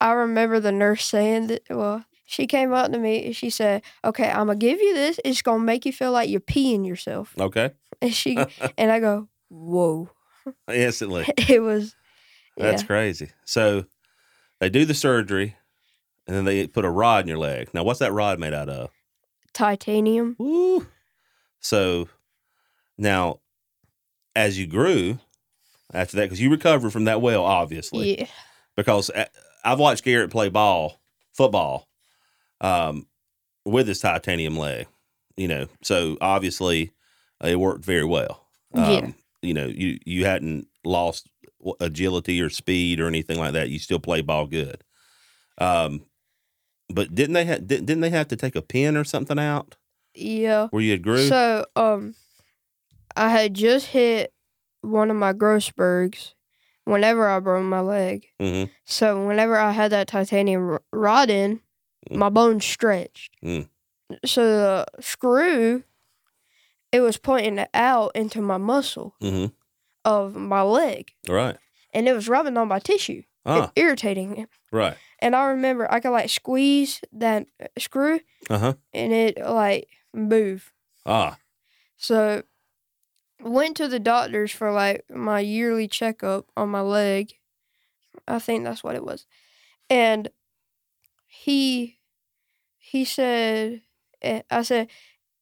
[0.00, 1.62] I remember the nurse saying that.
[1.70, 5.20] Well, she came up to me and she said, "Okay, I'm gonna give you this.
[5.24, 7.72] It's gonna make you feel like you're peeing yourself." Okay.
[8.00, 8.36] And she
[8.78, 10.10] and I go, "Whoa!"
[10.68, 11.26] Instantly.
[11.48, 11.94] It was.
[12.56, 13.30] Yeah, That's crazy.
[13.44, 13.86] So
[14.60, 15.56] they do the surgery,
[16.26, 17.72] and then they put a rod in your leg.
[17.72, 18.90] Now, what's that rod made out of?
[19.52, 20.34] titanium.
[20.38, 20.86] Woo.
[21.60, 22.08] So
[22.98, 23.40] now,
[24.34, 25.18] as you grew
[25.92, 28.26] after that, because you recovered from that well, obviously, Yeah,
[28.76, 29.26] because uh,
[29.64, 31.00] I've watched Garrett play ball,
[31.34, 31.88] football,
[32.62, 33.06] um,
[33.64, 34.86] with his titanium leg.
[35.36, 36.92] You know, so obviously
[37.42, 38.46] uh, it worked very well.
[38.74, 39.10] Um, Yeah.
[39.42, 41.28] You know, you you hadn't lost
[41.80, 43.70] agility or speed or anything like that.
[43.70, 44.84] You still play ball good.
[45.58, 46.04] Um,
[46.88, 49.76] but didn't they ha- didn't didn't they have to take a pin or something out
[50.14, 50.68] yeah.
[50.70, 51.26] where you had grew?
[51.28, 52.14] So, um,
[53.16, 54.32] I had just hit
[54.82, 56.34] one of my growth spurts
[56.84, 58.26] whenever I broke my leg.
[58.40, 61.60] hmm So whenever I had that titanium rod in.
[62.10, 63.36] My bones stretched.
[63.42, 63.68] Mm.
[64.24, 65.84] So the screw,
[66.90, 69.46] it was pointing out into my muscle hmm
[70.04, 71.56] of my leg, Right.
[71.94, 73.70] and it was rubbing on my tissue, Ah.
[73.76, 74.48] irritating it.
[74.72, 74.96] Right.
[75.20, 78.18] And I remember I could like squeeze that uh, screw,
[78.50, 78.74] Uh huh.
[78.92, 80.72] and it like move.
[81.06, 81.38] Ah.
[81.96, 82.42] So
[83.40, 87.34] went to the doctors for like my yearly checkup on my leg.
[88.26, 89.24] I think that's what it was.
[89.88, 90.30] And
[91.42, 91.98] he
[92.78, 93.82] he said
[94.22, 94.88] eh, I said,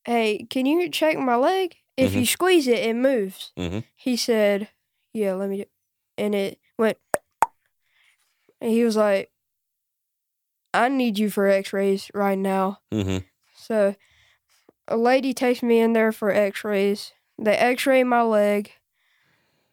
[0.04, 1.76] "Hey, can you check my leg?
[1.96, 3.84] If you squeeze it, it moves." Mhm.
[3.96, 4.68] He said,
[5.12, 5.64] "Yeah, let me do."
[6.16, 6.98] And it went
[8.60, 9.30] and he was like,
[10.72, 13.18] "I need you for x-rays right now." hmm
[13.54, 13.94] So
[14.88, 17.12] a lady takes me in there for x-rays.
[17.38, 18.72] They x-ray my leg.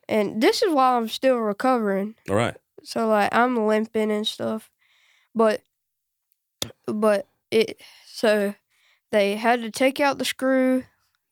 [0.10, 2.16] And this is while I'm still recovering.
[2.30, 2.56] All right.
[2.84, 4.70] So like I'm limping and stuff.
[5.36, 5.64] But
[6.86, 8.54] but it so
[9.12, 10.84] they had to take out the screw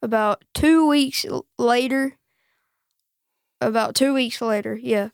[0.02, 1.26] about 2 weeks
[1.58, 2.18] later.
[3.62, 5.10] About 2 weeks later, yeah.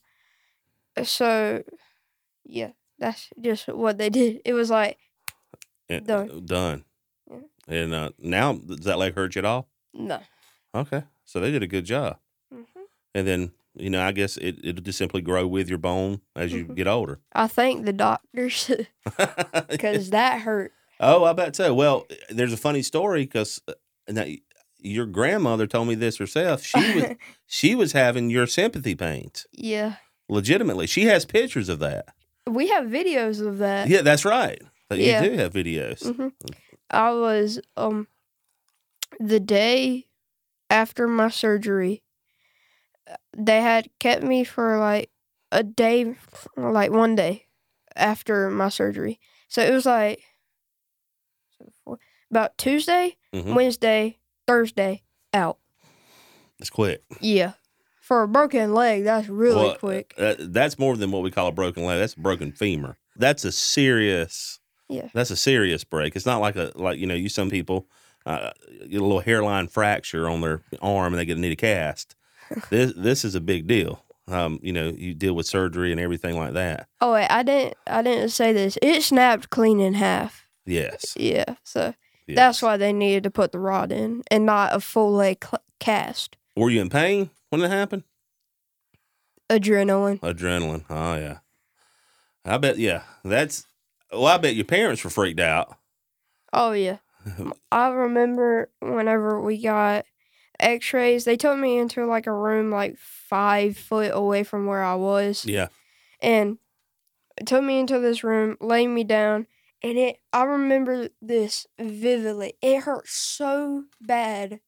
[1.04, 1.64] So
[2.46, 4.42] yeah, that's just what they did.
[4.46, 4.98] It was like
[5.90, 6.46] And- Done.
[6.46, 6.86] Done.
[7.30, 7.38] Yeah.
[7.68, 9.68] And uh, now, does that leg hurt you at all?
[9.94, 10.20] no.
[10.74, 11.04] Okay.
[11.26, 12.18] So they did a good job.
[12.52, 12.64] hmm
[13.14, 16.52] And then, you know, I guess it, it'll just simply grow with your bone as
[16.54, 16.76] you Mhm.
[16.76, 17.20] get older.
[17.34, 18.70] I thank the doctors
[19.70, 20.74] because that hurt.
[21.00, 21.74] oh, I bet so.
[21.74, 23.62] Well, there's a funny story because
[24.10, 24.26] now
[24.80, 26.64] your grandmother told me this herself.
[26.64, 27.06] She was
[27.48, 29.96] she was having your sympathy pains yeah,
[30.30, 30.88] legitimately.
[30.88, 32.10] She has pictures of that.
[32.50, 33.88] we have videos of that.
[33.88, 34.62] Yeah, that's right.
[34.90, 35.22] But Yeah.
[35.24, 36.16] You do have videos.
[36.16, 36.28] hmm
[36.90, 38.08] I was um
[39.20, 40.08] the day
[40.70, 42.02] after my surgery.
[43.36, 45.10] They had kept me for like
[45.52, 46.16] a day,
[46.56, 47.48] like one day
[47.96, 49.20] after my surgery.
[49.48, 50.22] So it was like
[52.30, 53.54] about Tuesday, Mhm.
[53.56, 55.58] Wednesday, Thursday out.
[56.60, 57.04] That's quick.
[57.20, 57.54] Yeah,
[58.02, 60.14] for a broken leg, that's really Well, quick.
[60.18, 62.00] uh, that's more than what we call a broken leg.
[62.00, 62.98] That's a broken femur.
[63.16, 64.60] That's a serious.
[64.88, 65.10] Yeah.
[65.14, 66.16] That's a serious break.
[66.16, 67.88] It's not like a like you know you some people
[68.26, 68.52] uh,
[68.90, 72.16] get a little hairline fracture on their arm and they get to need a cast.
[72.70, 74.04] This this is a big deal.
[74.28, 76.88] Um, you know you deal with surgery and everything like that.
[77.00, 77.76] Oh wait, I didn't.
[77.88, 78.78] I didn't say this.
[78.82, 80.48] It snapped clean in half.
[80.66, 81.16] Yes.
[81.18, 81.94] Yeah, so
[82.28, 82.36] yes.
[82.36, 85.64] that's why they needed to put the rod in and not a full leg cl-
[85.80, 86.38] cast.
[86.56, 88.04] Were you in pain when it happened?
[89.50, 90.20] Adrenaline.
[90.22, 90.86] Adrenaline.
[90.90, 91.40] Oh yeah.
[92.46, 92.78] I bet.
[92.78, 93.04] Yeah.
[93.24, 93.66] That's.
[94.12, 95.78] Well, I bet your parents were freaked out.
[96.54, 96.98] Oh yeah.
[97.72, 100.06] I remember whenever we got
[100.62, 104.96] X-rays, they took me into like a room like five foot away from where I
[104.96, 105.68] was, Yeah.
[106.22, 106.58] and
[107.46, 109.48] took me into this room, laid me down,
[109.84, 110.18] and it.
[110.32, 112.54] I remember this vividly.
[112.62, 114.60] It hurt so bad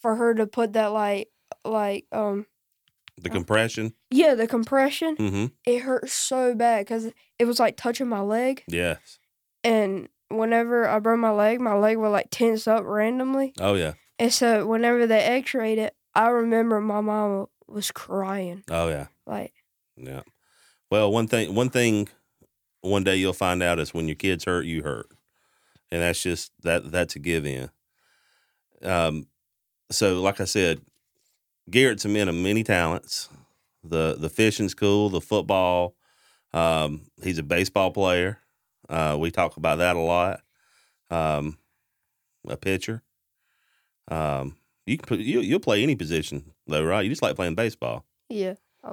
[0.00, 1.30] for her to put that like
[1.64, 2.46] like um
[3.20, 3.94] The compression.
[4.10, 5.16] yeah the compression.
[5.16, 5.46] Mm-hmm.
[5.64, 9.18] It hurt so bad because it was like touching my leg, Yes.
[9.62, 13.54] and whenever I broke my leg, my leg would like tense up randomly.
[13.60, 13.92] Oh yeah.
[14.18, 18.62] And so whenever they x-rayed it, I remember my mom was crying.
[18.70, 19.08] Oh yeah.
[19.26, 19.52] Like,
[19.96, 20.22] Yeah.
[20.90, 22.08] Well, one thing, one thing,
[22.82, 25.08] one day you'll find out is when your kids hurt, you hurt,
[25.90, 26.92] and that's just that.
[26.92, 27.70] That's a give in.
[28.82, 29.26] Um,
[29.90, 30.82] so like I said,
[31.70, 33.28] Garrett's a man of many talents.
[33.82, 35.08] The the fishing's cool.
[35.08, 35.96] The football.
[36.52, 38.38] Um, he's a baseball player.
[38.88, 40.40] Uh, we talk about that a lot.
[41.10, 41.58] Um,
[42.46, 43.02] a pitcher.
[44.08, 47.02] Um, you can put you you'll play any position though, right?
[47.02, 48.04] You just like playing baseball.
[48.28, 48.92] yeah, I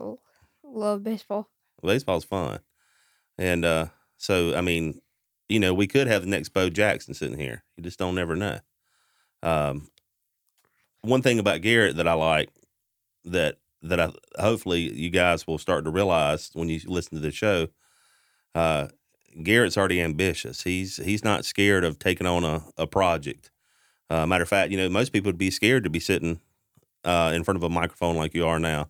[0.63, 1.49] love baseball.
[1.83, 2.59] baseball's fun.
[3.37, 3.87] And uh,
[4.17, 5.01] so, I mean,
[5.49, 7.63] you know, we could have the next Bo Jackson sitting here.
[7.75, 8.59] You just don't ever know.
[9.43, 9.89] Um,
[11.01, 12.49] one thing about Garrett that I like
[13.25, 17.31] that that I hopefully you guys will start to realize when you listen to the
[17.31, 17.67] show,
[18.53, 18.87] uh,
[19.43, 20.63] Garrett's already ambitious.
[20.63, 23.50] He's he's not scared of taking on a, a project.
[24.11, 26.41] Uh, matter of fact, you know, most people would be scared to be sitting
[27.05, 28.89] uh, in front of a microphone like you are now,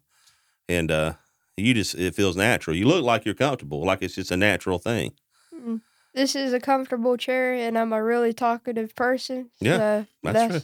[0.67, 1.13] and uh,
[1.57, 2.75] you just it feels natural.
[2.75, 5.13] You look like you're comfortable, like it's just a natural thing.
[5.53, 5.81] Mm.
[6.15, 9.51] This is a comfortable chair, and I'm a really talkative person.
[9.59, 10.61] Yeah, so that's true.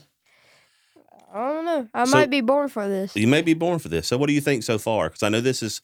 [1.32, 1.88] I don't know.
[1.94, 3.14] I So- might be born for this.
[3.14, 4.08] You may be born for this.
[4.08, 5.08] So, what do you think so far?
[5.08, 5.82] Because I know this is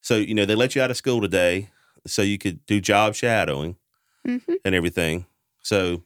[0.00, 0.16] so.
[0.16, 1.70] You know, they let you out of school today,
[2.08, 3.76] so you could do job shadowing
[4.24, 5.26] hmm and everything.
[5.62, 6.02] So,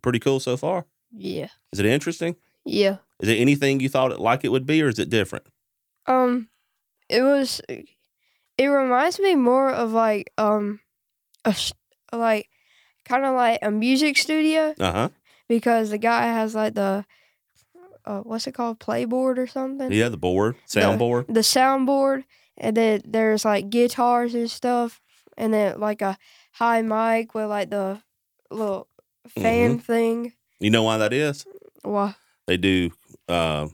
[0.00, 0.86] pretty cool so far.
[1.12, 1.48] Yeah.
[1.72, 2.36] Is it interesting?
[2.64, 2.98] Yeah.
[3.20, 5.46] Is it anything you thought it like it would be, or is it different?
[6.06, 6.48] Um,
[7.08, 7.60] it was.
[7.68, 10.80] It reminds me more of like um,
[11.44, 11.54] a
[12.12, 12.48] like
[13.04, 15.08] kind of like a music studio Uh huh.
[15.48, 17.04] because the guy has like the
[18.04, 19.92] uh, what's it called playboard or something.
[19.92, 21.26] Yeah, the board, soundboard.
[21.26, 22.24] The soundboard,
[22.56, 25.00] and then there's like guitars and stuff,
[25.36, 26.16] and then like a
[26.52, 28.02] high mic with like the
[28.50, 28.88] little
[29.28, 29.78] fan Mm-hmm.
[29.80, 30.32] thing.
[30.60, 31.46] You know why that is?
[31.82, 32.16] Why?
[32.46, 32.90] They do.
[33.28, 33.68] Uh,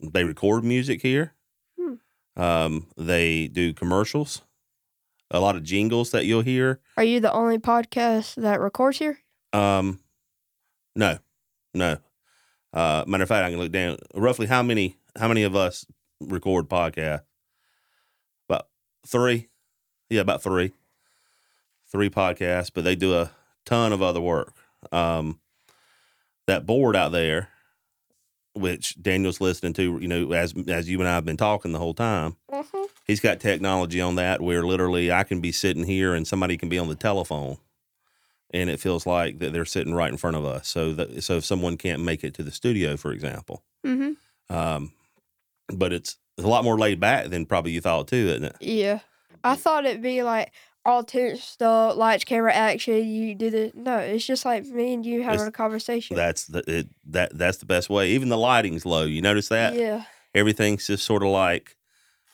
[0.00, 1.34] they record music here.
[1.78, 1.94] Hmm.
[2.40, 4.42] Um, they do commercials.
[5.30, 6.80] A lot of jingles that you'll hear.
[6.96, 9.18] Are you the only podcast that records here?
[9.52, 10.00] Um,
[10.94, 11.18] no,
[11.72, 11.98] no.
[12.72, 13.98] Uh, matter of fact, I can look down.
[14.14, 14.96] Roughly, how many?
[15.16, 15.86] How many of us
[16.20, 17.22] record podcast?
[18.48, 18.68] About
[19.06, 19.48] three.
[20.10, 20.72] Yeah, about three.
[21.90, 23.30] Three podcasts, but they do a
[23.64, 24.52] ton of other work.
[24.90, 25.40] Um,
[26.46, 27.48] that board out there,
[28.54, 31.78] which Daniel's listening to, you know, as as you and I have been talking the
[31.78, 32.84] whole time, Mm-hmm.
[33.06, 36.68] he's got technology on that where literally I can be sitting here and somebody can
[36.68, 37.56] be on the telephone
[38.52, 40.68] and it feels like that they're sitting right in front of us.
[40.68, 44.54] So that so if someone can't make it to the studio, for example, Mm-hmm.
[44.54, 44.92] um,
[45.68, 48.56] but it's, it's a lot more laid back than probably you thought too, isn't it?
[48.60, 49.00] Yeah.
[49.42, 50.52] I thought it'd be like
[50.86, 53.06] all tense stuff, lights, camera, action.
[53.06, 53.98] You do the no.
[53.98, 56.16] It's just like me and you having It's- a conversation.
[56.16, 58.10] That's the it, that that's the best way.
[58.10, 59.04] Even the lighting's low.
[59.04, 60.04] You notice that yeah,
[60.34, 61.76] everything's just sort of like,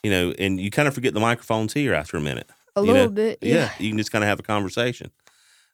[0.02, 2.50] you know, and you kind of forget the microphone's here after a minute.
[2.76, 3.38] a little know, bit.
[3.42, 3.54] yeah.
[3.54, 3.70] Yeah.
[3.78, 5.10] you can just kind of have a conversation.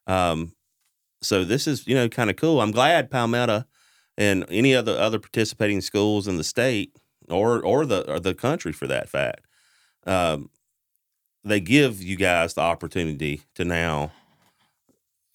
[0.07, 0.53] Um,
[1.23, 2.61] so this is you know kind of cool.
[2.61, 3.65] I'm glad Palmetto
[4.19, 6.93] and any other other participating schools in the state
[7.29, 9.41] or or the or the country for that fact,
[10.07, 10.51] um,
[11.49, 14.11] they give you guys the opportunity to now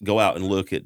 [0.04, 0.82] go out and look at,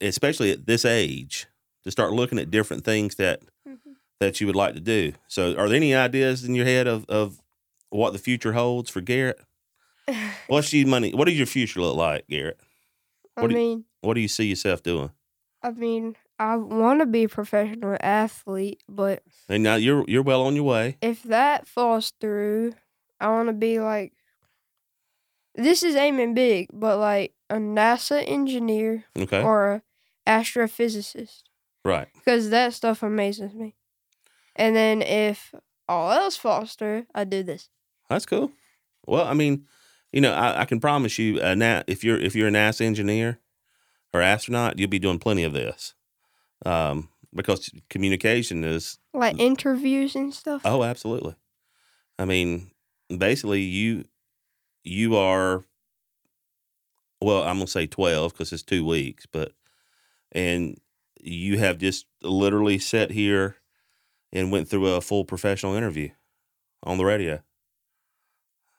[0.00, 1.46] especially at this age,
[1.84, 3.96] to start looking at different things that Mhm.
[4.20, 5.12] that you would like to do.
[5.28, 7.40] So, are there any ideas in your head of of
[7.90, 9.38] what the future holds for Garrett?
[10.48, 11.12] What's your money?
[11.14, 12.58] What does your future look like, Garrett?
[13.36, 15.10] I What do you- mean, What do you see yourself doing?
[15.62, 20.42] I mean, I want to be a professional athlete, but And now you're you're well
[20.42, 20.96] on your way.
[21.00, 22.72] if that falls through,
[23.20, 24.12] I want to be like.
[25.54, 29.82] This is aiming big, but like a NASA engineer Okay, or
[30.26, 31.42] a astrophysicist.
[31.84, 32.08] right.
[32.14, 33.74] because that stuff amazes me.
[34.56, 35.54] And then if
[35.88, 37.68] all else falls through, I do this.
[38.08, 38.52] That's cool.
[39.06, 39.66] Well, I mean,
[40.12, 42.82] you know, I, I can promise you, uh, na- if you're if you're a NASA
[42.82, 43.38] engineer
[44.12, 45.94] or astronaut, you'll be doing plenty of this,
[46.64, 50.62] um, because communication is Like interviews and stuff.
[50.64, 51.34] Oh, absolutely.
[52.18, 52.70] I mean,
[53.16, 54.04] basically, you
[54.84, 55.64] you are.
[57.20, 59.52] Well, I'm gonna say twelve because it's two weeks, but
[60.32, 60.78] and
[61.20, 63.56] you have just literally sat here
[64.32, 66.10] and went through a full professional interview
[66.82, 67.40] on the radio.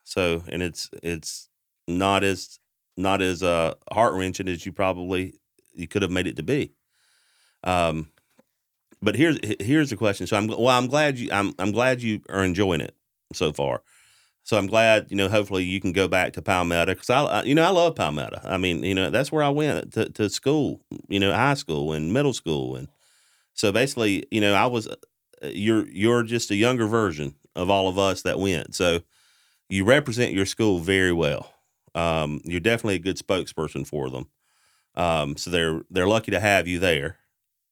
[0.03, 1.49] So, and it's it's
[1.87, 2.59] not as
[2.97, 5.35] not as uh, heart wrenching as you probably
[5.73, 6.73] you could have made it to be.
[7.63, 8.11] Um,
[9.01, 10.27] but here's here's the question.
[10.27, 10.69] So I'm well.
[10.69, 12.95] I'm glad you I'm I'm glad you are enjoying it
[13.33, 13.81] so far.
[14.45, 17.55] So I'm glad, you know, hopefully you can go back to Palmetto because I, you
[17.55, 18.39] know, I love Palmetto.
[18.43, 21.93] I mean, you know, that's where I went to, to school, you know, high school
[21.93, 22.75] and middle school.
[22.75, 22.87] And
[23.55, 24.97] so basically, you know, I was, uh,
[25.41, 28.75] you're, you're just a younger version of all of us that went.
[28.75, 28.99] So
[29.67, 31.51] you represent your school very well.
[31.95, 34.27] Um, you're definitely a good spokesperson for them.
[34.93, 37.17] Um, so they're, they're lucky to have you there.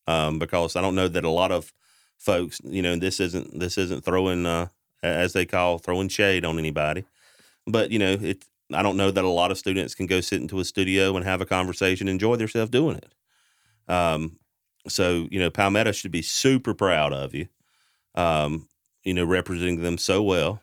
[0.07, 1.71] Um, because I don't know that a lot of
[2.17, 4.69] folks, you know, this isn't, this isn't throwing, uh,
[5.03, 7.05] as they call throwing shade on anybody.
[7.67, 8.45] But you know, it.
[8.73, 11.25] I don't know that a lot of students can go sit into a studio and
[11.25, 13.13] have a conversation, enjoy themselves doing it.
[13.87, 14.39] Um,
[14.87, 17.47] so you know, Palmetto should be super proud of you.
[18.15, 18.67] Um,
[19.03, 20.61] you know, representing them so well.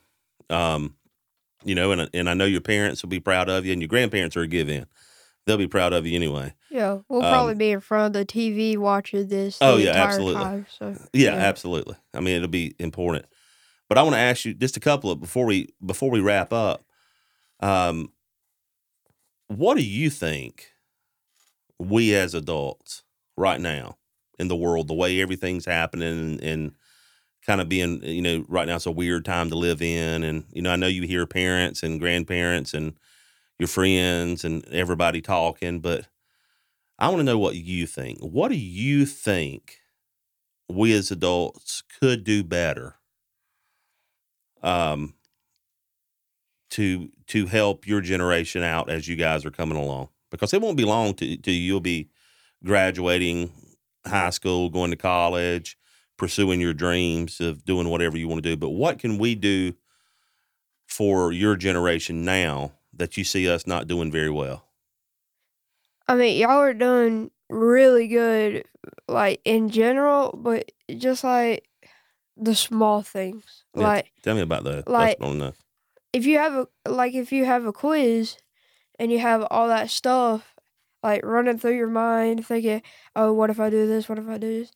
[0.49, 0.97] Um,
[1.65, 3.89] you know, and and I know your parents will be proud of you, and your
[3.89, 4.87] grandparents are a give in.
[5.47, 6.55] They'll be proud of you anyway.
[6.71, 9.59] Yeah, we'll Um, probably be in front of the TV watching this.
[9.61, 10.43] Oh, yeah, absolutely.
[10.45, 11.97] Time, so Yeah, absolutely.
[12.15, 13.25] I mean, it'll be important.
[13.91, 16.55] But I want to ask you just a couple of before we before we wrap
[16.55, 16.85] up.
[17.61, 18.13] Um,
[19.49, 20.69] what do you think
[21.79, 23.03] we as adults
[23.37, 23.97] right now
[24.39, 26.73] in the world, the way everything's happening and, and
[27.47, 30.45] kind of being, you know, right now it's a weird time to live in, and
[30.53, 32.95] you know, I know you hear parents and grandparents and
[33.59, 36.07] your friends and everybody talking, but
[36.99, 38.21] I want to know what you think.
[38.21, 39.79] What do you think
[40.69, 42.97] we as adults could do better
[44.63, 45.15] um,
[46.71, 50.09] to to help your generation out as you guys are coming along?
[50.31, 52.09] Because it won't be long to, to you'll be
[52.65, 53.51] graduating
[54.07, 55.77] high school, going to college,
[56.17, 58.57] pursuing your dreams of doing whatever you want to do.
[58.57, 59.75] But what can we do
[60.87, 64.67] for your generation now that you see us not doing very well?
[66.07, 68.65] I mean, y'all are doing really good,
[69.09, 71.69] like in general, but just like
[72.41, 73.65] the small things.
[73.75, 75.55] Yeah, Like Tell me about the Like- not
[76.13, 78.37] if you have a like if you have a quiz
[78.99, 80.55] and you have all that stuff
[81.03, 82.83] like running through your mind, thinking,
[83.15, 84.09] "Oh, what if I do this?
[84.09, 84.73] What if I do this?"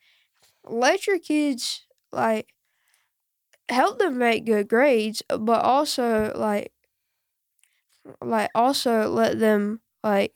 [0.65, 2.55] Let your kids like
[3.69, 6.73] help them make good grades, but also like
[8.23, 10.35] like also let them like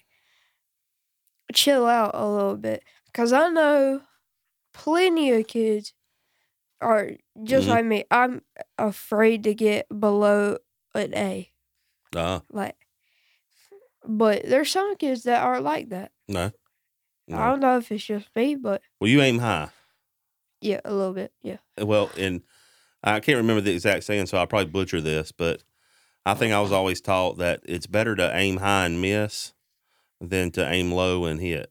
[1.54, 4.02] chill out a little bit because I know
[4.74, 5.92] plenty of kids
[6.80, 7.12] are
[7.42, 7.70] just Mhm.
[7.70, 8.04] like me.
[8.10, 8.42] I'm
[8.78, 10.58] afraid to get below
[10.94, 11.50] an A.
[12.16, 12.76] Uh, Like,
[14.06, 16.12] but there's some kids that aren't like that.
[16.28, 16.52] no.
[17.30, 19.68] I don't know if it's just me, but Well, you aim high.
[20.62, 21.32] yeah, a little bit.
[21.42, 21.58] Yeah.
[21.78, 22.42] Well, and
[23.04, 25.62] I can't remember the exact saying, so I'll probably butcher this, but
[26.24, 29.52] I think I was always taught that it's better to aim high and miss
[30.20, 31.70] than to aim low and hit.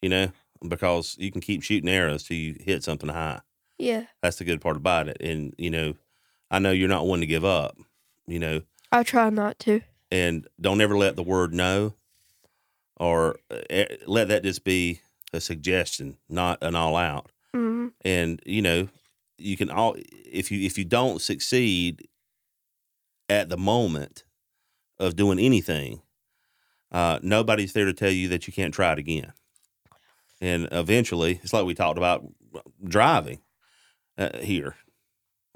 [0.00, 0.32] You know,
[0.66, 3.40] because you can keep shooting arrows till you hit something high.
[3.78, 4.04] Yeah.
[4.22, 5.16] That's the good part about it.
[5.20, 5.94] And, you know,
[6.50, 7.76] I know you're not one to give up,
[8.26, 8.62] you know,
[8.92, 9.80] I try not to.
[10.12, 11.94] and don't ever let the word no
[12.96, 15.00] or uh, let that just be
[15.32, 17.30] a suggestion, not an all out.
[17.52, 18.88] hmm and you know
[19.38, 22.06] you can all if you if you don't succeed
[23.28, 24.22] at the moment
[24.98, 26.00] of doing anything
[26.92, 29.32] uh nobody's there to tell you that you can't try it again
[30.40, 32.24] and eventually it's like we talked about
[32.84, 33.40] driving
[34.18, 34.76] uh, here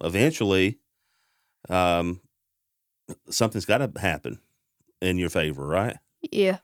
[0.00, 0.78] eventually
[1.68, 2.20] um
[3.30, 4.38] something's got to happen
[5.00, 6.58] in your favor right Yeah.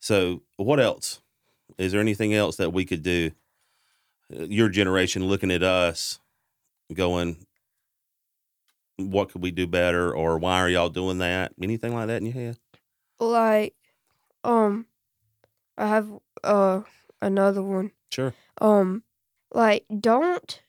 [0.00, 1.20] so, what else?
[1.78, 3.30] Is there anything else that we could do?
[4.34, 6.18] Uh, Your generation looking at us,
[6.92, 7.46] going,
[8.96, 12.26] "What could we do better?" or "Why are y'all doing that?" Anything like that in
[12.26, 12.58] your head?
[13.18, 13.74] Like,
[14.44, 14.86] um,
[15.78, 16.08] I have
[16.44, 16.82] uh
[17.20, 17.92] another one.
[18.10, 18.34] Sure.
[18.60, 19.02] Um,
[19.52, 20.60] like, don't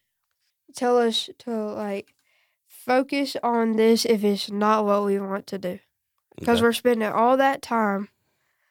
[0.74, 2.14] tell us to like
[2.68, 5.80] focus on this if it's not what we want to do,
[6.38, 8.10] because we're spending all that time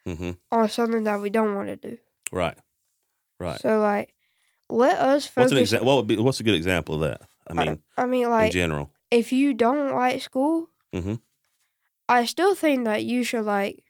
[0.06, 1.98] hmm on something that we don't want to do.
[2.32, 2.56] Right.
[3.38, 3.60] Right.
[3.60, 4.14] So like,
[4.68, 5.52] let us what's focus.
[5.52, 5.86] an example?
[5.88, 6.16] What would be?
[6.16, 7.22] What's a good example of that?
[7.46, 8.90] I I- mean, I mean, like in general.
[9.10, 11.20] if you don't like school, Mhm.
[12.08, 13.84] I still think that you should like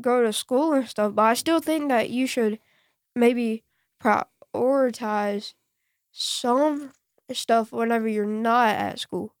[0.00, 1.14] go to school and stuff.
[1.14, 2.58] But I still think that you should
[3.14, 3.62] maybe
[4.54, 5.54] prioritize
[6.18, 6.92] some
[7.32, 9.34] stuff whenever you're not at school.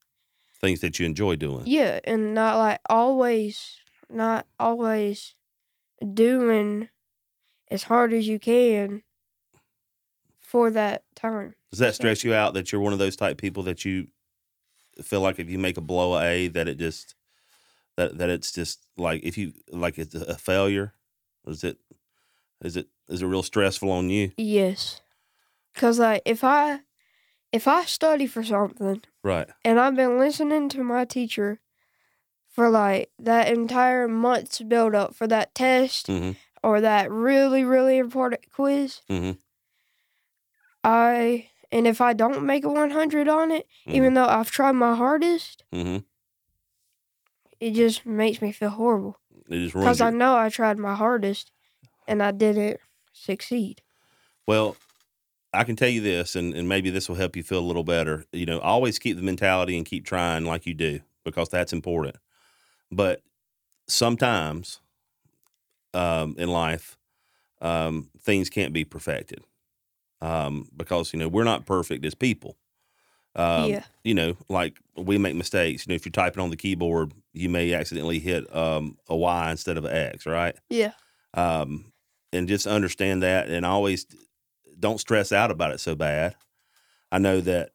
[0.60, 1.62] Things that you enjoy doing.
[1.64, 3.78] Yeah, and not like always,
[4.10, 5.34] not always
[6.12, 6.88] doing
[7.70, 9.02] as hard as you can
[10.38, 11.54] for that time.
[11.70, 14.08] Does that stress you out that you're one of those type people that you
[15.02, 17.14] feel like if you make a blow A that it just
[17.96, 20.92] that that it's just like if you like it's a failure?
[21.46, 21.78] Is it
[22.62, 24.32] is it is it real stressful on you?
[24.36, 25.00] Yes.
[25.76, 26.80] Cause like if I
[27.52, 29.48] if I study for something Right.
[29.64, 31.60] And I've been listening to my teacher
[32.48, 37.98] for like that entire month's build up for that test hmm or that really, really
[37.98, 39.02] important quiz.
[39.08, 39.32] hmm
[40.82, 44.94] I and if I don't make a 100 on it, even though I've tried my
[44.94, 45.98] hardest, hmm
[47.58, 49.18] it just makes me feel horrible
[49.48, 51.50] It just because I know I tried my hardest
[52.06, 52.78] and I didn't
[53.12, 53.82] succeed.
[54.46, 54.76] Well,
[55.52, 57.84] I can tell you this, and, and maybe this will help you feel a little
[57.84, 58.24] better.
[58.32, 62.16] You know, always keep the mentality and keep trying like you do because that's important.
[62.90, 63.22] But
[63.88, 64.80] sometimes
[65.94, 66.96] um, in life,
[67.62, 69.42] um, things can't be perfected
[70.20, 72.56] um, because, you know, we're not perfect as people.
[73.34, 73.84] Um, Yeah.
[74.04, 75.86] You know, like we make mistakes.
[75.86, 79.50] You know, if you're typing on the keyboard, you may accidentally hit um, a Y
[79.50, 80.56] instead of an X, right?
[80.68, 80.92] Yeah.
[81.34, 81.92] um,
[82.32, 84.04] and just understand that and always
[84.78, 86.34] don't stress out about it so bad.
[87.10, 87.70] I know that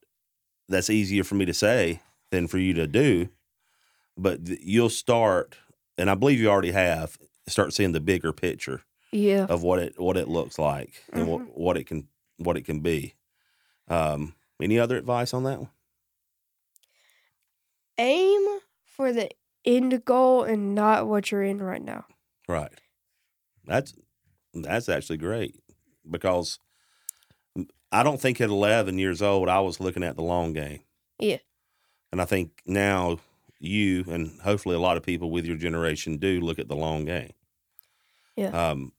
[0.70, 3.30] that's easier for me to say than for you to do,
[4.18, 5.58] but th- you'll start,
[5.98, 8.82] and I believe you already have, start seeing the bigger picture
[9.12, 9.46] Yeah.
[9.50, 11.28] of what it what it looks like and Mhm.
[11.28, 13.16] what, what it can what it can be.
[13.88, 15.70] Um, any other advice on that one?
[17.98, 19.30] Aim for the
[19.66, 22.06] end goal and not what you're in right now.
[22.48, 22.72] Right.
[23.66, 23.94] That's
[24.54, 25.56] that's actually great
[26.10, 26.60] because
[27.92, 30.80] I don't think at 11 years old I was looking at the long game.
[31.20, 31.38] Yeah.
[32.12, 33.20] And I think now
[33.60, 37.06] you and hopefully a lot of people with your generation do look at the long
[37.06, 37.32] game.
[38.36, 38.70] Yeah.
[38.70, 38.94] Um,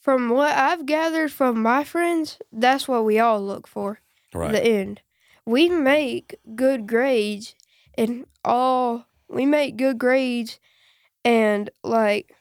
[0.00, 4.00] From what I've gathered from my friends, that's what we all look for.
[4.34, 4.52] right.
[4.52, 5.00] The end.
[5.44, 7.54] We make good grades
[7.96, 10.58] and all we make good grades
[11.24, 12.34] and like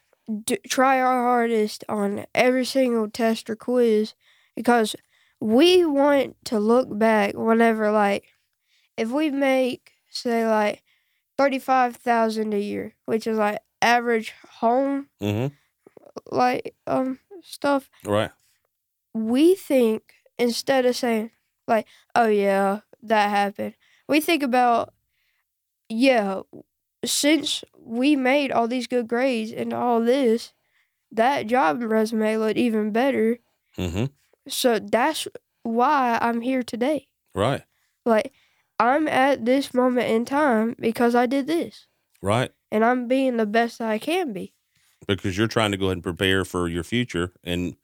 [0.43, 4.14] d- try our hardest on every single test or quiz
[4.56, 4.96] because
[5.40, 8.26] we want to look back whenever like
[8.98, 10.82] if we make say like
[11.38, 15.48] 35,000 a year, which is like average home hmm
[16.32, 18.32] like um stuff Right.
[19.14, 21.32] we think instead of saying
[21.68, 23.76] like oh yeah that happened
[24.08, 24.94] we think about
[25.90, 26.42] yeah
[27.04, 30.54] since we made all these good grades and all this
[31.12, 33.38] that job resume looked even better
[33.76, 34.06] hmm
[34.48, 35.28] so that's
[35.64, 37.64] why i'm here today Right.
[38.06, 38.34] like
[38.80, 41.88] i'm at this moment in time because i did this
[42.22, 42.52] Right.
[42.72, 44.54] and i'm being the best i can be
[45.08, 47.76] Because you're trying to go ahead and prepare for your future and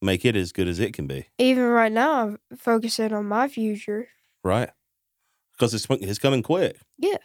[0.00, 1.26] make it as good as it can be.
[1.38, 4.08] even right now i'm focusing on my future
[4.44, 4.70] Right.
[5.52, 6.76] Because it's, it's coming quick.
[6.98, 7.18] Yeah.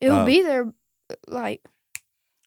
[0.00, 0.72] It'll Uh, be there
[1.28, 1.62] like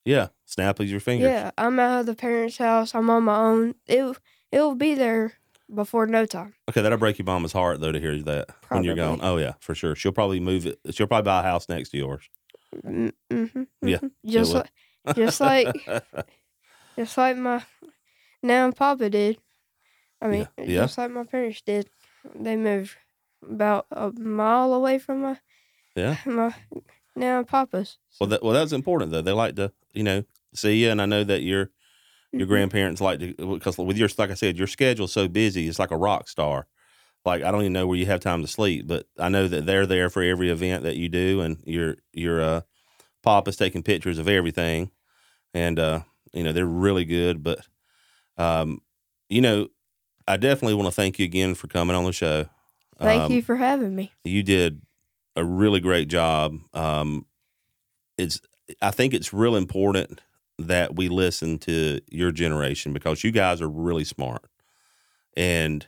[0.04, 0.28] Yeah.
[0.46, 1.30] Snap of your fingers.
[1.30, 2.94] Yeah, I'm out of the parents' house.
[2.94, 3.76] I'm on my own.
[3.88, 4.18] It
[4.52, 5.39] it'll be there
[5.74, 6.54] before no time.
[6.70, 9.20] Okay, that'll break your mama's heart though to hear that when you're gone.
[9.22, 9.96] Oh yeah, for sure.
[9.96, 10.80] She'll probably move it.
[10.92, 12.30] She'll probably buy a house next to yours.
[12.86, 14.70] Mm-hmm, Yeah, just like
[15.16, 15.76] just like
[16.98, 17.64] just like my
[18.44, 19.38] Nana Papa did.
[20.22, 20.82] I mean, Yeah, yeah.
[20.82, 21.90] just like my parents did.
[22.36, 22.96] They moved
[23.50, 25.38] about a mile away from my
[25.96, 26.18] yeah.
[26.26, 26.54] my
[27.16, 27.98] Nana Papa's.
[28.20, 29.22] Well, that well that's important though.
[29.22, 31.72] They like to you know see you, and I know that your
[32.38, 32.48] your Mhm.
[32.48, 35.68] grandparents like to because with your like I said, your schedule's so busy.
[35.68, 36.68] It's like a rock star.
[37.26, 39.66] Like I don't even know where you have time to sleep, but I know that
[39.66, 42.62] they're there for every event that you do, and your your uh,
[43.24, 44.92] pop is taking pictures of everything,
[45.54, 46.02] and uh,
[46.34, 47.44] you know they're really good.
[47.44, 47.68] But
[48.38, 48.82] um,
[49.30, 49.70] you know,
[50.28, 52.48] I definitely want to thank you again for coming on the show.
[53.02, 54.14] Thank Um, you for having me.
[54.24, 54.82] you did
[55.36, 56.58] a really great job.
[56.74, 57.26] Um,
[58.18, 58.42] it's
[58.82, 60.22] I think it's real important
[60.68, 64.44] that we listen to your generation because you guys are really smart,
[65.36, 65.88] and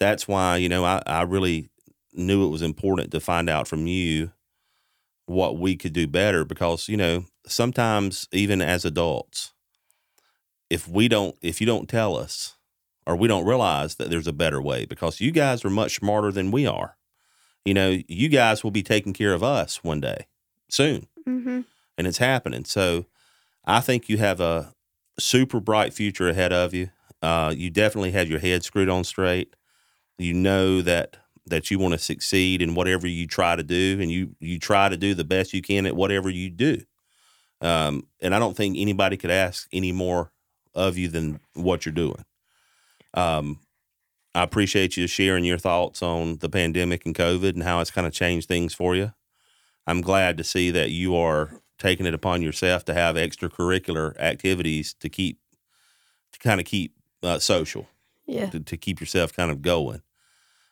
[0.00, 1.68] that's why you know I, I really
[2.12, 4.32] knew it was important to find out from you
[5.26, 9.52] what we could do better because you know sometimes even as adults
[10.70, 12.56] if we don't if you don't tell us
[13.06, 16.32] or we don't realize that there's a better way because you guys are much smarter
[16.32, 16.96] than we are
[17.64, 20.26] you know, you guys will be taking care of us one day
[20.70, 21.60] soon, Mm-hmm.
[21.98, 22.64] and it's happening.
[22.64, 23.04] So
[23.68, 24.72] I think you have a
[25.20, 26.90] super bright future ahead of you.
[27.22, 29.54] Uh, you definitely have your head screwed on straight.
[30.18, 34.10] You know that that you want to succeed in whatever you try to do, and
[34.10, 36.80] you you try to do the best you can at whatever you do.
[37.60, 40.32] Um, and I don't think anybody could ask any more
[40.74, 42.24] of you than what you're doing.
[43.14, 43.60] Um,
[44.34, 48.06] I appreciate you sharing your thoughts on the pandemic and COVID and how it's kind
[48.06, 49.12] of changed things for you.
[49.86, 54.94] I'm glad to see that you are taking it upon yourself to have extracurricular activities
[55.00, 55.38] to keep
[56.32, 57.88] to kind of keep uh, social
[58.26, 58.50] Yeah.
[58.50, 60.02] to, to keep yourself kind of going.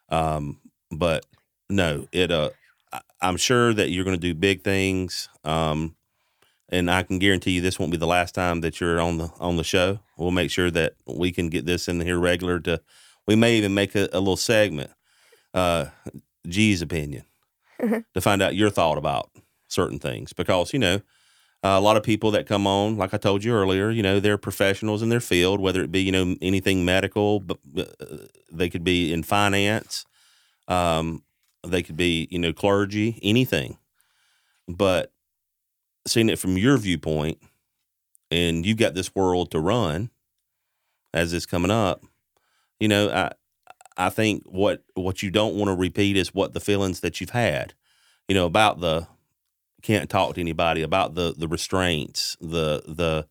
[0.08, 0.58] Um,
[0.90, 1.24] but
[1.68, 2.50] no, it uh,
[2.92, 5.28] I- I'm sure that you're going to do big things.
[5.44, 5.96] Um,
[6.68, 9.30] and I can guarantee you this won't be the last time that you're on the
[9.38, 10.00] on the show.
[10.16, 12.58] We'll make sure that we can get this in here regular.
[12.60, 12.80] To
[13.26, 14.90] we may even make a, a little segment,
[15.54, 15.86] uh,
[16.48, 17.24] G's opinion,
[17.80, 19.30] to find out your thought about
[19.68, 20.96] certain things because you know
[21.64, 24.20] uh, a lot of people that come on, like I told you earlier, you know
[24.20, 27.84] they're professionals in their field, whether it be you know anything medical, but uh,
[28.52, 30.04] they could be in finance,
[30.68, 31.22] um,
[31.66, 33.78] they could be you know clergy, anything,
[34.68, 35.12] but
[36.06, 37.38] seeing it from your viewpoint,
[38.30, 40.10] and you've got this world to run
[41.14, 42.04] as it's coming up,
[42.78, 43.32] you know, I
[43.96, 47.30] I think what what you don't want to repeat is what the feelings that you've
[47.30, 47.74] had,
[48.28, 49.06] you know, about the
[49.86, 53.26] can't talk to anybody, about the the restraints, the the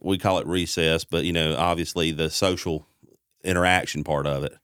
[0.00, 2.86] we call it recess, but you know, obviously the social
[3.44, 4.54] interaction part of it.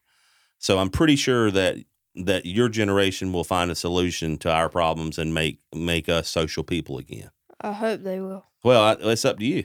[0.59, 1.77] So I'm pretty sure that
[2.15, 6.65] that your generation will find a solution to our problems and make make us social
[6.65, 7.31] people again.
[7.61, 8.45] I hope they will.
[8.65, 9.65] Well, I, it's up to you.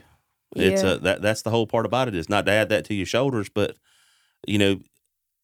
[0.55, 0.89] It's Yeah.
[0.89, 3.05] uh, that that's the whole part about it is not to add that to your
[3.05, 3.77] shoulders, but
[4.45, 4.81] you know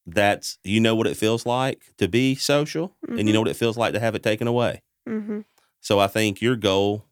[0.05, 3.55] that's you know what it feels like to be social, and you know what it
[3.55, 4.81] feels like to have it taken away.
[5.07, 5.39] Mm-hmm.
[5.81, 7.05] So I think your goal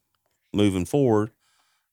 [0.54, 1.32] moving forward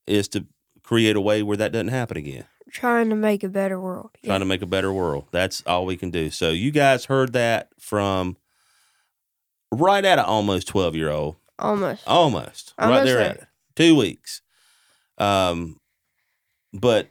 [0.07, 0.47] is to
[0.83, 2.45] create a way where that doesn't happen again.
[2.71, 4.11] Trying to make a better world.
[4.23, 4.31] Yeah.
[4.31, 5.27] Trying to make a better world.
[5.31, 6.31] That's all we can do.
[6.31, 8.37] So you guys heard that from
[9.71, 11.37] right at an almost twelve year old.
[11.59, 12.03] Almost.
[12.07, 12.75] Almost.
[12.79, 13.31] right Almost there there.
[13.31, 13.47] at it.
[13.77, 14.43] Two weeks.
[15.19, 15.79] Um
[16.73, 17.11] but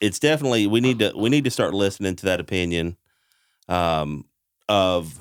[0.00, 2.96] it's definitely we need to we need to start listening to that opinion
[3.68, 4.24] um
[4.68, 5.18] of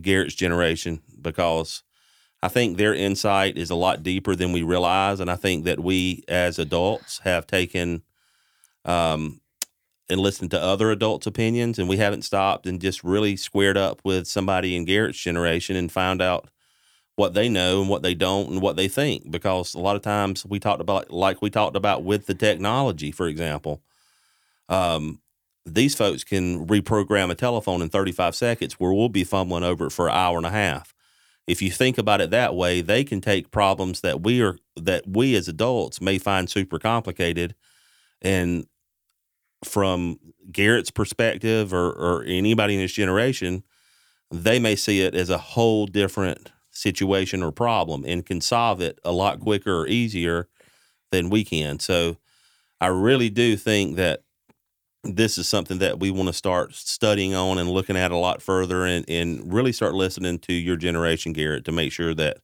[0.00, 1.82] Garrett's generation because
[2.42, 5.80] I think their insight is a lot deeper than we realize and I think that
[5.80, 8.02] we as adults have taken
[8.84, 9.40] um
[10.08, 14.00] and listened to other adults' opinions and we haven't stopped and just really squared up
[14.04, 16.50] with somebody in Garrett's generation and found out
[17.16, 20.02] what they know and what they don't and what they think because a lot of
[20.02, 23.82] times we talked about like we talked about with the technology for example
[24.68, 25.20] um,
[25.64, 29.90] these folks can reprogram a telephone in 35 seconds where we'll be fumbling over it
[29.90, 30.91] for an hour and a half
[31.46, 35.04] if you think about it that way they can take problems that we are that
[35.06, 37.54] we as adults may find super complicated
[38.20, 38.66] and
[39.64, 40.18] from
[40.50, 43.62] garrett's perspective or, or anybody in his generation
[44.30, 48.98] they may see it as a whole different situation or problem and can solve it
[49.04, 50.48] a lot quicker or easier
[51.10, 51.78] than we can.
[51.78, 52.16] So
[52.80, 54.22] I really do think that
[55.04, 58.40] this is something that we want to start studying on and looking at a lot
[58.40, 62.38] further and, and really start listening to your generation, Garrett, to make sure that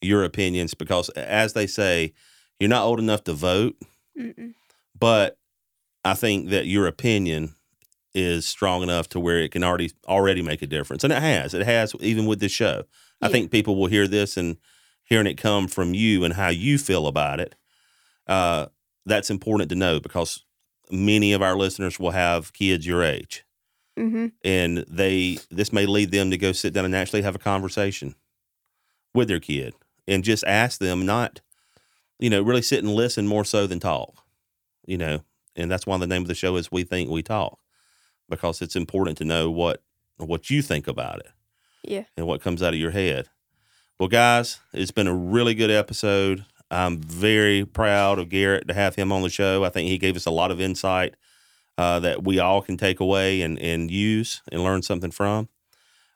[0.00, 2.14] your opinions, because as they say,
[2.58, 3.76] you're not old enough to vote,
[4.18, 4.54] Mm-mm.
[4.98, 5.38] but
[6.04, 7.54] I think that your opinion
[8.14, 11.52] is strong enough to where it can already already make a difference, and it has.
[11.52, 12.84] It has even with this show.
[13.20, 14.56] I think people will hear this and
[15.04, 17.54] hearing it come from you and how you feel about it.
[18.26, 18.66] Uh,
[19.06, 20.44] that's important to know because
[20.90, 23.44] many of our listeners will have kids your age,
[23.98, 24.26] Mm-hmm.
[24.44, 28.14] and they this may lead them to go sit down and actually have a conversation
[29.14, 29.74] with their kid
[30.06, 31.40] and just ask them not,
[32.20, 34.14] you know, really sit and listen more so than talk,
[34.86, 35.22] you know,
[35.56, 37.58] and that's why the name of the show is We Think We Talk
[38.28, 39.82] because it's important to know what
[40.18, 41.30] what you think about it
[41.82, 42.04] Yeah.
[42.16, 43.28] and what comes out of your head.
[43.98, 46.44] Well, guys, it's been a really good episode.
[46.70, 49.64] I'm very proud of Garrett to have him on the show.
[49.64, 51.14] I think he gave us a lot of insight
[51.78, 55.48] uh, that we all can take away and, and use and learn something from.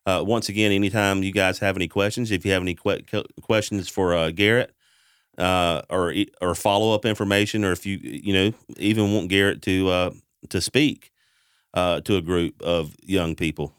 [0.04, 3.24] Uh, once again, anytime you guys have any questions, if you have any que- que-
[3.40, 4.74] questions for uh, Garrett
[5.38, 9.88] uh, or or follow up information, or if you you know even want Garrett to
[9.88, 10.10] uh,
[10.48, 11.12] to speak,
[11.72, 13.72] uh, to a group of young people.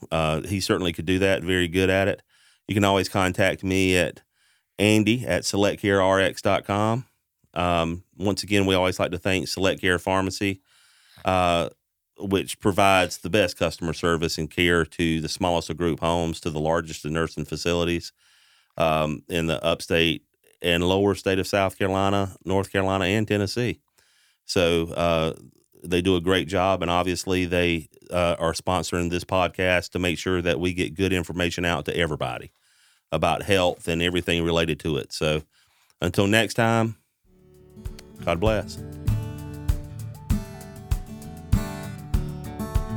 [0.45, 2.21] He certainly could do that, very good at it.
[2.69, 4.21] You can always contact me at
[4.79, 7.05] Andy at selectcarerx.com.
[7.53, 10.61] Um, once again, we always like to thank Select Care Pharmacy,
[11.23, 11.69] uh,
[12.17, 16.49] which provides the best customer service and care to the smallest of group homes to
[16.49, 18.11] the largest of nursing facilities
[18.77, 20.23] um, in the upstate
[20.61, 23.81] and lower state of South Carolina, North Carolina, and Tennessee.
[24.45, 25.33] So uh,
[25.83, 30.17] they do a great job, and obviously they uh, are sponsoring this podcast to make
[30.17, 32.51] sure that we get good information out to everybody
[33.13, 35.13] about health and everything related to it.
[35.13, 35.43] So
[36.01, 36.95] until next time,
[38.25, 38.81] God bless.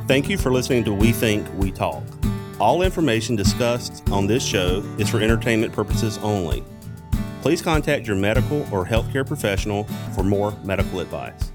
[0.08, 2.02] Thank you for listening to We Think We Talk.
[2.60, 6.64] All information discussed on this show is for entertainment purposes only.
[7.42, 11.52] Please contact your medical or healthcare professional for more medical advice.